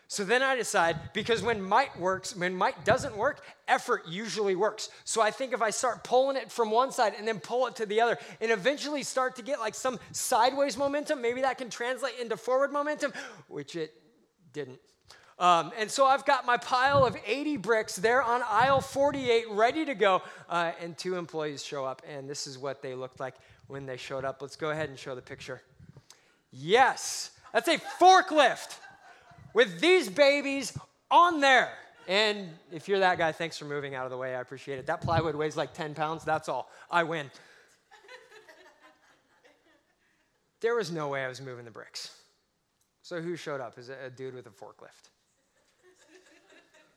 So 0.07 0.25
then 0.25 0.42
I 0.42 0.57
decide 0.57 1.14
because 1.14 1.42
when 1.42 1.62
might 1.62 1.99
works, 1.99 2.37
when 2.37 2.54
might 2.54 2.85
doesn't 2.85 3.16
work, 3.16 3.42
effort 3.66 4.02
usually 4.07 4.54
works. 4.54 4.90
So 5.04 5.23
I 5.23 5.31
think 5.31 5.54
if 5.54 5.62
I 5.62 5.71
start 5.71 6.04
pulling 6.04 6.37
it 6.37 6.52
from 6.52 6.71
one 6.71 6.92
side 6.92 7.14
and 7.16 7.26
then 7.26 7.40
pull 7.40 7.66
it 7.66 7.76
to 7.76 7.87
the 7.87 8.02
other 8.02 8.19
and 8.42 8.50
eventually 8.50 9.04
start 9.04 9.37
to 9.37 9.42
get 9.42 9.59
like 9.59 9.75
some 9.75 9.99
sideways 10.12 10.76
momentum, 10.76 11.23
maybe 11.23 11.40
that 11.40 11.57
can 11.57 11.71
translate 11.71 12.19
into 12.21 12.37
forward 12.37 12.75
momentum, 12.75 13.14
which 13.49 13.75
it 13.75 13.95
didn't. 14.52 14.81
Um, 15.38 15.72
and 15.78 15.90
so 15.90 16.06
I've 16.06 16.24
got 16.24 16.46
my 16.46 16.56
pile 16.56 17.04
of 17.04 17.16
80 17.26 17.56
bricks 17.56 17.96
there 17.96 18.22
on 18.22 18.42
aisle 18.48 18.80
48 18.80 19.50
ready 19.50 19.84
to 19.84 19.94
go. 19.94 20.22
Uh, 20.48 20.72
and 20.80 20.96
two 20.96 21.16
employees 21.16 21.64
show 21.64 21.84
up, 21.84 22.02
and 22.08 22.28
this 22.28 22.46
is 22.46 22.58
what 22.58 22.82
they 22.82 22.94
looked 22.94 23.18
like 23.18 23.34
when 23.66 23.86
they 23.86 23.96
showed 23.96 24.24
up. 24.24 24.42
Let's 24.42 24.56
go 24.56 24.70
ahead 24.70 24.88
and 24.88 24.98
show 24.98 25.14
the 25.14 25.22
picture. 25.22 25.62
Yes, 26.52 27.30
that's 27.52 27.68
a 27.68 27.78
forklift 28.00 28.76
with 29.54 29.80
these 29.80 30.08
babies 30.08 30.76
on 31.10 31.40
there. 31.40 31.72
And 32.08 32.48
if 32.72 32.88
you're 32.88 32.98
that 32.98 33.18
guy, 33.18 33.32
thanks 33.32 33.56
for 33.56 33.64
moving 33.64 33.94
out 33.94 34.04
of 34.04 34.10
the 34.10 34.16
way. 34.16 34.34
I 34.34 34.40
appreciate 34.40 34.78
it. 34.78 34.86
That 34.86 35.00
plywood 35.00 35.36
weighs 35.36 35.56
like 35.56 35.72
10 35.72 35.94
pounds. 35.94 36.24
That's 36.24 36.48
all. 36.48 36.70
I 36.90 37.04
win. 37.04 37.30
there 40.60 40.74
was 40.74 40.90
no 40.90 41.08
way 41.08 41.24
I 41.24 41.28
was 41.28 41.40
moving 41.40 41.64
the 41.64 41.70
bricks. 41.70 42.16
So 43.02 43.20
who 43.20 43.36
showed 43.36 43.60
up? 43.60 43.78
Is 43.78 43.88
a 43.88 44.10
dude 44.10 44.34
with 44.34 44.46
a 44.46 44.50
forklift? 44.50 45.12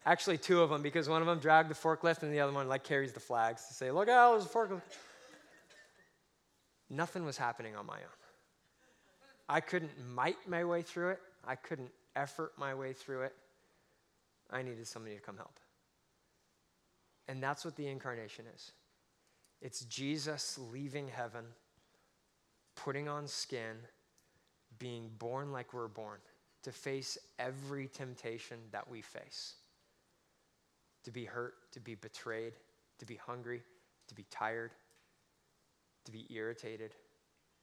Actually, 0.05 0.37
two 0.37 0.61
of 0.61 0.69
them, 0.69 0.83
because 0.83 1.09
one 1.09 1.21
of 1.21 1.27
them 1.27 1.39
dragged 1.39 1.69
the 1.69 1.75
forklift 1.75 2.21
and 2.21 2.31
the 2.31 2.39
other 2.39 2.53
one 2.53 2.67
like 2.67 2.83
carries 2.83 3.11
the 3.11 3.19
flags 3.19 3.65
to 3.67 3.73
say, 3.73 3.89
look 3.89 4.07
out, 4.07 4.33
there's 4.33 4.45
a 4.45 4.49
forklift. 4.49 4.81
Nothing 6.91 7.25
was 7.25 7.37
happening 7.37 7.75
on 7.75 7.87
my 7.87 7.95
own. 7.95 8.19
I 9.49 9.61
couldn't 9.61 9.91
might 10.13 10.37
my 10.47 10.63
way 10.63 10.83
through 10.83 11.09
it. 11.09 11.19
I 11.43 11.55
couldn't 11.55 11.89
effort 12.15 12.53
my 12.57 12.75
way 12.75 12.93
through 12.93 13.23
it. 13.23 13.33
I 14.51 14.61
needed 14.61 14.85
somebody 14.85 15.15
to 15.15 15.21
come 15.21 15.37
help. 15.37 15.59
And 17.27 17.41
that's 17.41 17.65
what 17.65 17.75
the 17.75 17.87
incarnation 17.87 18.45
is. 18.53 18.71
It's 19.61 19.81
Jesus 19.85 20.59
leaving 20.71 21.07
heaven, 21.07 21.45
putting 22.75 23.09
on 23.09 23.27
skin, 23.27 23.77
being 24.77 25.09
born 25.17 25.51
like 25.51 25.73
we're 25.73 25.87
born, 25.87 26.19
to 26.61 26.71
face 26.71 27.17
every 27.39 27.87
temptation 27.87 28.59
that 28.71 28.87
we 28.87 29.01
face 29.01 29.55
to 31.05 31.11
be 31.11 31.25
hurt, 31.25 31.53
to 31.71 31.79
be 31.79 31.95
betrayed, 31.95 32.53
to 32.99 33.05
be 33.05 33.15
hungry, 33.15 33.63
to 34.07 34.15
be 34.15 34.25
tired, 34.29 34.71
to 36.03 36.11
be 36.11 36.27
irritated, 36.29 36.93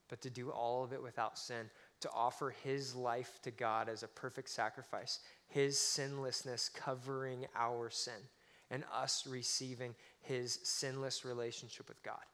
but 0.09 0.21
to 0.23 0.31
do 0.31 0.51
all 0.51 0.85
of 0.85 0.93
it 0.93 1.03
without 1.03 1.39
sin, 1.39 1.71
to 2.01 2.11
offer 2.15 2.55
his 2.65 2.95
life 2.95 3.39
to 3.43 3.51
God 3.51 3.89
as 3.89 4.03
a 4.03 4.09
perfect 4.09 4.49
sacrifice, 4.49 5.21
his 5.49 5.79
sinlessness 5.79 6.69
covering 6.69 7.47
our 7.57 7.91
sin, 7.91 8.29
and 8.71 8.85
us 8.95 9.27
receiving 9.27 9.95
his 10.21 10.59
sinless 10.65 11.25
relationship 11.25 11.89
with 11.89 12.03
God. 12.03 12.25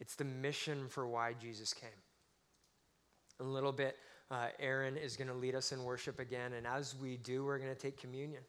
It's 0.00 0.16
the 0.16 0.24
mission 0.24 0.88
for 0.88 1.06
why 1.06 1.34
Jesus 1.40 1.72
came. 1.72 1.90
A 3.40 3.44
little 3.44 3.72
bit 3.72 3.96
uh, 4.30 4.48
Aaron 4.58 4.96
is 4.96 5.16
going 5.16 5.28
to 5.28 5.34
lead 5.34 5.54
us 5.54 5.72
in 5.72 5.84
worship 5.84 6.18
again. 6.18 6.54
And 6.54 6.66
as 6.66 6.94
we 7.00 7.16
do, 7.16 7.44
we're 7.44 7.58
going 7.58 7.74
to 7.74 7.80
take 7.80 7.98
communion 8.00 8.42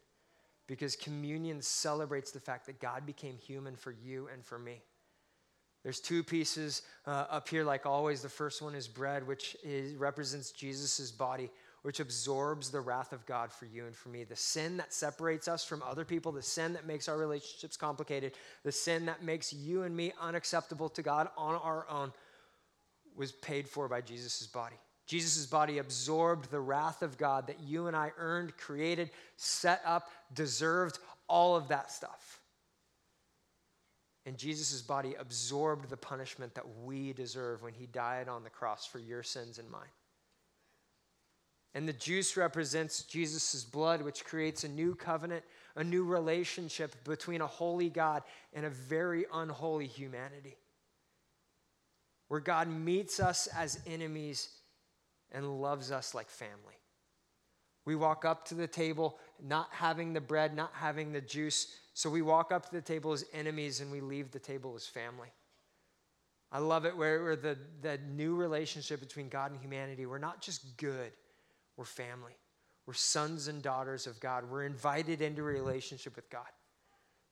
because 0.66 0.96
communion 0.96 1.62
celebrates 1.62 2.30
the 2.32 2.40
fact 2.40 2.66
that 2.66 2.80
God 2.80 3.06
became 3.06 3.38
human 3.38 3.76
for 3.76 3.92
you 3.92 4.28
and 4.32 4.44
for 4.44 4.58
me. 4.58 4.82
There's 5.82 6.00
two 6.00 6.24
pieces 6.24 6.82
uh, 7.06 7.26
up 7.30 7.48
here, 7.48 7.62
like 7.62 7.86
always. 7.86 8.20
The 8.20 8.28
first 8.28 8.60
one 8.60 8.74
is 8.74 8.88
bread, 8.88 9.24
which 9.24 9.56
is, 9.62 9.94
represents 9.94 10.50
Jesus' 10.50 11.12
body, 11.12 11.48
which 11.82 12.00
absorbs 12.00 12.70
the 12.70 12.80
wrath 12.80 13.12
of 13.12 13.24
God 13.24 13.52
for 13.52 13.66
you 13.66 13.86
and 13.86 13.94
for 13.94 14.08
me. 14.08 14.24
The 14.24 14.34
sin 14.34 14.76
that 14.78 14.92
separates 14.92 15.46
us 15.46 15.64
from 15.64 15.84
other 15.84 16.04
people, 16.04 16.32
the 16.32 16.42
sin 16.42 16.72
that 16.72 16.88
makes 16.88 17.08
our 17.08 17.16
relationships 17.16 17.76
complicated, 17.76 18.32
the 18.64 18.72
sin 18.72 19.06
that 19.06 19.22
makes 19.22 19.52
you 19.52 19.84
and 19.84 19.96
me 19.96 20.12
unacceptable 20.20 20.88
to 20.88 21.02
God 21.02 21.28
on 21.36 21.54
our 21.54 21.86
own, 21.88 22.12
was 23.16 23.32
paid 23.32 23.68
for 23.68 23.88
by 23.88 24.00
Jesus' 24.00 24.46
body. 24.46 24.76
Jesus' 25.06 25.46
body 25.46 25.78
absorbed 25.78 26.50
the 26.50 26.60
wrath 26.60 27.02
of 27.02 27.16
God 27.16 27.46
that 27.46 27.60
you 27.60 27.86
and 27.86 27.96
I 27.96 28.12
earned, 28.18 28.56
created, 28.56 29.10
set 29.36 29.80
up, 29.86 30.10
deserved, 30.34 30.98
all 31.28 31.54
of 31.56 31.68
that 31.68 31.90
stuff. 31.90 32.40
And 34.26 34.36
Jesus' 34.36 34.82
body 34.82 35.14
absorbed 35.18 35.88
the 35.88 35.96
punishment 35.96 36.54
that 36.56 36.66
we 36.84 37.12
deserve 37.12 37.62
when 37.62 37.74
he 37.74 37.86
died 37.86 38.28
on 38.28 38.42
the 38.42 38.50
cross 38.50 38.84
for 38.84 38.98
your 38.98 39.22
sins 39.22 39.58
and 39.58 39.70
mine. 39.70 39.82
And 41.74 41.86
the 41.86 41.92
juice 41.92 42.36
represents 42.36 43.02
Jesus' 43.02 43.62
blood, 43.62 44.02
which 44.02 44.24
creates 44.24 44.64
a 44.64 44.68
new 44.68 44.96
covenant, 44.96 45.44
a 45.76 45.84
new 45.84 46.04
relationship 46.04 47.04
between 47.04 47.42
a 47.42 47.46
holy 47.46 47.90
God 47.90 48.22
and 48.52 48.66
a 48.66 48.70
very 48.70 49.26
unholy 49.32 49.86
humanity. 49.86 50.56
Where 52.28 52.40
God 52.40 52.68
meets 52.68 53.20
us 53.20 53.46
as 53.48 53.78
enemies 53.86 54.48
and 55.32 55.60
loves 55.60 55.90
us 55.90 56.14
like 56.14 56.28
family. 56.28 56.74
We 57.84 57.94
walk 57.94 58.24
up 58.24 58.46
to 58.46 58.54
the 58.54 58.66
table 58.66 59.18
not 59.42 59.68
having 59.70 60.12
the 60.12 60.20
bread, 60.20 60.56
not 60.56 60.72
having 60.74 61.12
the 61.12 61.20
juice. 61.20 61.68
So 61.94 62.10
we 62.10 62.22
walk 62.22 62.50
up 62.50 62.66
to 62.66 62.72
the 62.72 62.82
table 62.82 63.12
as 63.12 63.24
enemies 63.32 63.80
and 63.80 63.92
we 63.92 64.00
leave 64.00 64.32
the 64.32 64.40
table 64.40 64.74
as 64.74 64.86
family. 64.86 65.28
I 66.50 66.58
love 66.58 66.84
it 66.84 66.96
where, 66.96 67.22
where 67.22 67.36
the, 67.36 67.56
the 67.82 67.98
new 68.10 68.34
relationship 68.34 69.00
between 69.00 69.28
God 69.28 69.52
and 69.52 69.60
humanity, 69.60 70.06
we're 70.06 70.18
not 70.18 70.40
just 70.40 70.76
good, 70.76 71.12
we're 71.76 71.84
family. 71.84 72.36
We're 72.86 72.94
sons 72.94 73.48
and 73.48 73.62
daughters 73.62 74.06
of 74.06 74.20
God. 74.20 74.48
We're 74.48 74.64
invited 74.64 75.20
into 75.20 75.42
a 75.42 75.44
relationship 75.44 76.14
with 76.14 76.30
God. 76.30 76.46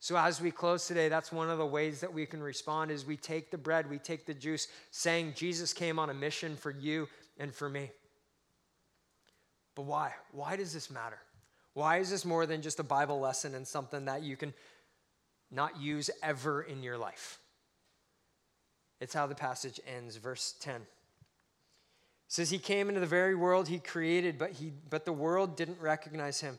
So 0.05 0.19
as 0.19 0.39
we 0.39 0.51
close 0.51 0.87
today, 0.87 1.09
that's 1.09 1.33
one 1.33 1.49
of 1.49 1.57
the 1.57 1.65
ways 1.65 2.03
that 2.03 2.13
we 2.13 2.27
can 2.27 2.43
respond 2.43 2.91
is 2.91 3.07
we 3.07 3.17
take 3.17 3.51
the 3.51 3.57
bread, 3.57 3.89
we 3.89 3.97
take 3.97 4.27
the 4.27 4.35
juice, 4.35 4.69
saying 4.91 5.33
Jesus 5.35 5.73
came 5.73 5.99
on 5.99 6.11
a 6.11 6.13
mission 6.13 6.57
for 6.57 6.71
you 6.71 7.09
and 7.39 7.55
for 7.55 7.71
me. 7.71 7.91
But 9.75 9.87
why? 9.87 10.13
Why 10.33 10.57
does 10.57 10.75
this 10.75 10.91
matter? 10.91 11.17
Why 11.73 12.01
is 12.01 12.11
this 12.11 12.27
more 12.27 12.45
than 12.45 12.61
just 12.61 12.79
a 12.81 12.83
Bible 12.83 13.19
lesson 13.19 13.55
and 13.55 13.67
something 13.67 14.05
that 14.05 14.23
you 14.23 14.37
can 14.37 14.53
not 15.51 15.81
use 15.81 16.11
ever 16.23 16.61
in 16.61 16.83
your 16.83 16.99
life? 16.99 17.39
It's 19.01 19.15
how 19.15 19.27
the 19.27 19.35
passage 19.35 19.81
ends, 19.87 20.17
verse 20.17 20.55
10. 20.61 20.83
It 20.83 20.87
says 22.29 22.51
he 22.51 22.59
came 22.59 22.89
into 22.89 23.01
the 23.01 23.07
very 23.07 23.35
world 23.35 23.69
he 23.69 23.79
created, 23.79 24.37
but 24.37 24.51
he 24.51 24.71
but 24.91 25.07
the 25.07 25.15
world 25.15 25.57
didn't 25.57 25.81
recognize 25.81 26.43
him. 26.43 26.59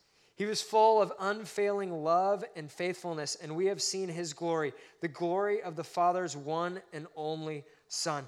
He 0.41 0.47
was 0.47 0.59
full 0.59 0.99
of 0.99 1.13
unfailing 1.19 2.03
love 2.03 2.43
and 2.55 2.71
faithfulness, 2.71 3.35
and 3.35 3.55
we 3.55 3.67
have 3.67 3.79
seen 3.79 4.09
his 4.09 4.33
glory, 4.33 4.73
the 4.99 5.07
glory 5.07 5.61
of 5.61 5.75
the 5.75 5.83
Father's 5.83 6.35
one 6.35 6.81
and 6.93 7.05
only 7.15 7.63
Son. 7.89 8.25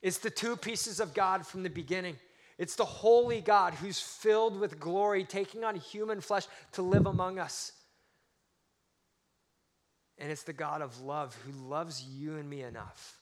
It's 0.00 0.16
the 0.16 0.30
two 0.30 0.56
pieces 0.56 1.00
of 1.00 1.12
God 1.12 1.46
from 1.46 1.62
the 1.62 1.68
beginning. 1.68 2.16
It's 2.56 2.74
the 2.74 2.86
holy 2.86 3.42
God 3.42 3.74
who's 3.74 4.00
filled 4.00 4.58
with 4.58 4.80
glory, 4.80 5.24
taking 5.24 5.62
on 5.62 5.76
human 5.76 6.22
flesh 6.22 6.46
to 6.72 6.80
live 6.80 7.04
among 7.04 7.38
us. 7.38 7.72
And 10.16 10.32
it's 10.32 10.44
the 10.44 10.54
God 10.54 10.80
of 10.80 11.02
love 11.02 11.36
who 11.44 11.52
loves 11.68 12.02
you 12.02 12.38
and 12.38 12.48
me 12.48 12.62
enough 12.62 13.18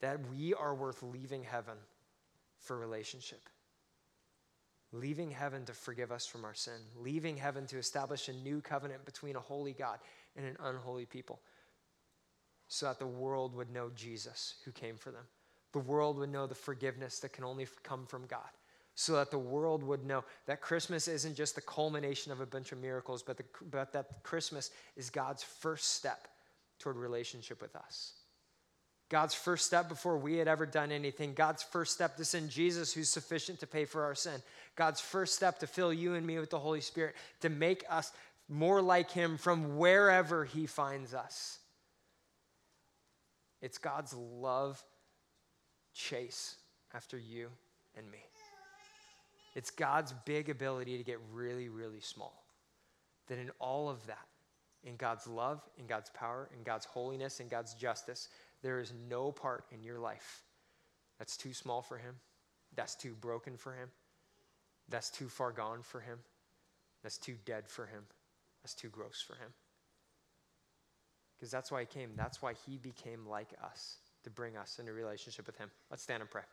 that 0.00 0.20
we 0.32 0.54
are 0.54 0.76
worth 0.76 1.02
leaving 1.02 1.42
heaven 1.42 1.74
for 2.60 2.78
relationship. 2.78 3.48
Leaving 4.94 5.30
heaven 5.30 5.64
to 5.64 5.72
forgive 5.72 6.12
us 6.12 6.26
from 6.26 6.44
our 6.44 6.54
sin, 6.54 6.80
leaving 6.96 7.36
heaven 7.36 7.66
to 7.66 7.78
establish 7.78 8.28
a 8.28 8.32
new 8.32 8.60
covenant 8.60 9.04
between 9.04 9.34
a 9.34 9.40
holy 9.40 9.72
God 9.72 9.98
and 10.36 10.46
an 10.46 10.56
unholy 10.62 11.04
people, 11.04 11.40
so 12.68 12.86
that 12.86 13.00
the 13.00 13.06
world 13.06 13.54
would 13.54 13.70
know 13.70 13.90
Jesus 13.94 14.54
who 14.64 14.70
came 14.70 14.96
for 14.96 15.10
them. 15.10 15.24
The 15.72 15.80
world 15.80 16.16
would 16.18 16.30
know 16.30 16.46
the 16.46 16.54
forgiveness 16.54 17.18
that 17.20 17.32
can 17.32 17.44
only 17.44 17.66
come 17.82 18.06
from 18.06 18.26
God 18.26 18.48
so 18.94 19.14
that 19.14 19.30
the 19.30 19.38
world 19.38 19.82
would 19.82 20.04
know 20.04 20.24
that 20.46 20.60
Christmas 20.60 21.08
isn't 21.08 21.34
just 21.34 21.56
the 21.56 21.60
culmination 21.60 22.30
of 22.30 22.40
a 22.40 22.46
bunch 22.46 22.70
of 22.72 22.78
miracles, 22.78 23.22
but, 23.22 23.36
the, 23.36 23.44
but 23.70 23.92
that 23.92 24.22
Christmas 24.22 24.70
is 24.96 25.10
God's 25.10 25.42
first 25.42 25.94
step 25.94 26.28
toward 26.78 26.96
relationship 26.96 27.60
with 27.60 27.74
us. 27.74 28.12
God's 29.10 29.34
first 29.34 29.66
step 29.66 29.88
before 29.88 30.16
we 30.16 30.38
had 30.38 30.48
ever 30.48 30.66
done 30.66 30.90
anything. 30.90 31.34
God's 31.34 31.62
first 31.62 31.92
step 31.92 32.16
to 32.16 32.24
send 32.24 32.50
Jesus, 32.50 32.92
who's 32.92 33.10
sufficient 33.10 33.60
to 33.60 33.66
pay 33.66 33.84
for 33.84 34.04
our 34.04 34.14
sin. 34.14 34.42
God's 34.76 35.00
first 35.00 35.34
step 35.34 35.58
to 35.60 35.66
fill 35.66 35.92
you 35.92 36.14
and 36.14 36.26
me 36.26 36.38
with 36.38 36.50
the 36.50 36.58
Holy 36.58 36.80
Spirit, 36.80 37.14
to 37.40 37.48
make 37.48 37.84
us 37.90 38.12
more 38.48 38.80
like 38.82 39.10
Him 39.10 39.36
from 39.36 39.76
wherever 39.76 40.44
He 40.44 40.66
finds 40.66 41.14
us. 41.14 41.58
It's 43.60 43.78
God's 43.78 44.14
love 44.14 44.82
chase 45.94 46.56
after 46.92 47.18
you 47.18 47.48
and 47.96 48.10
me. 48.10 48.18
It's 49.54 49.70
God's 49.70 50.12
big 50.24 50.48
ability 50.48 50.98
to 50.98 51.04
get 51.04 51.18
really, 51.32 51.68
really 51.68 52.00
small. 52.00 52.44
That 53.28 53.38
in 53.38 53.50
all 53.58 53.88
of 53.88 54.04
that, 54.06 54.26
in 54.82 54.96
God's 54.96 55.26
love, 55.26 55.62
in 55.78 55.86
God's 55.86 56.10
power, 56.10 56.50
in 56.54 56.62
God's 56.62 56.84
holiness, 56.84 57.40
in 57.40 57.48
God's 57.48 57.74
justice, 57.74 58.28
there 58.64 58.80
is 58.80 58.94
no 59.10 59.30
part 59.30 59.66
in 59.70 59.82
your 59.82 59.98
life 59.98 60.42
that's 61.18 61.36
too 61.36 61.52
small 61.52 61.82
for 61.82 61.98
Him, 61.98 62.14
that's 62.74 62.94
too 62.94 63.14
broken 63.20 63.58
for 63.58 63.74
Him, 63.74 63.90
that's 64.88 65.10
too 65.10 65.28
far 65.28 65.52
gone 65.52 65.82
for 65.82 66.00
Him, 66.00 66.18
that's 67.02 67.18
too 67.18 67.36
dead 67.44 67.68
for 67.68 67.84
Him, 67.84 68.04
that's 68.62 68.74
too 68.74 68.88
gross 68.88 69.22
for 69.24 69.34
Him. 69.34 69.50
Because 71.36 71.50
that's 71.50 71.70
why 71.70 71.80
He 71.80 71.86
came. 71.86 72.12
That's 72.16 72.40
why 72.40 72.54
He 72.66 72.78
became 72.78 73.26
like 73.28 73.50
us, 73.62 73.98
to 74.22 74.30
bring 74.30 74.56
us 74.56 74.78
into 74.80 74.94
relationship 74.94 75.46
with 75.46 75.58
Him. 75.58 75.70
Let's 75.90 76.02
stand 76.02 76.22
and 76.22 76.30
pray. 76.30 76.44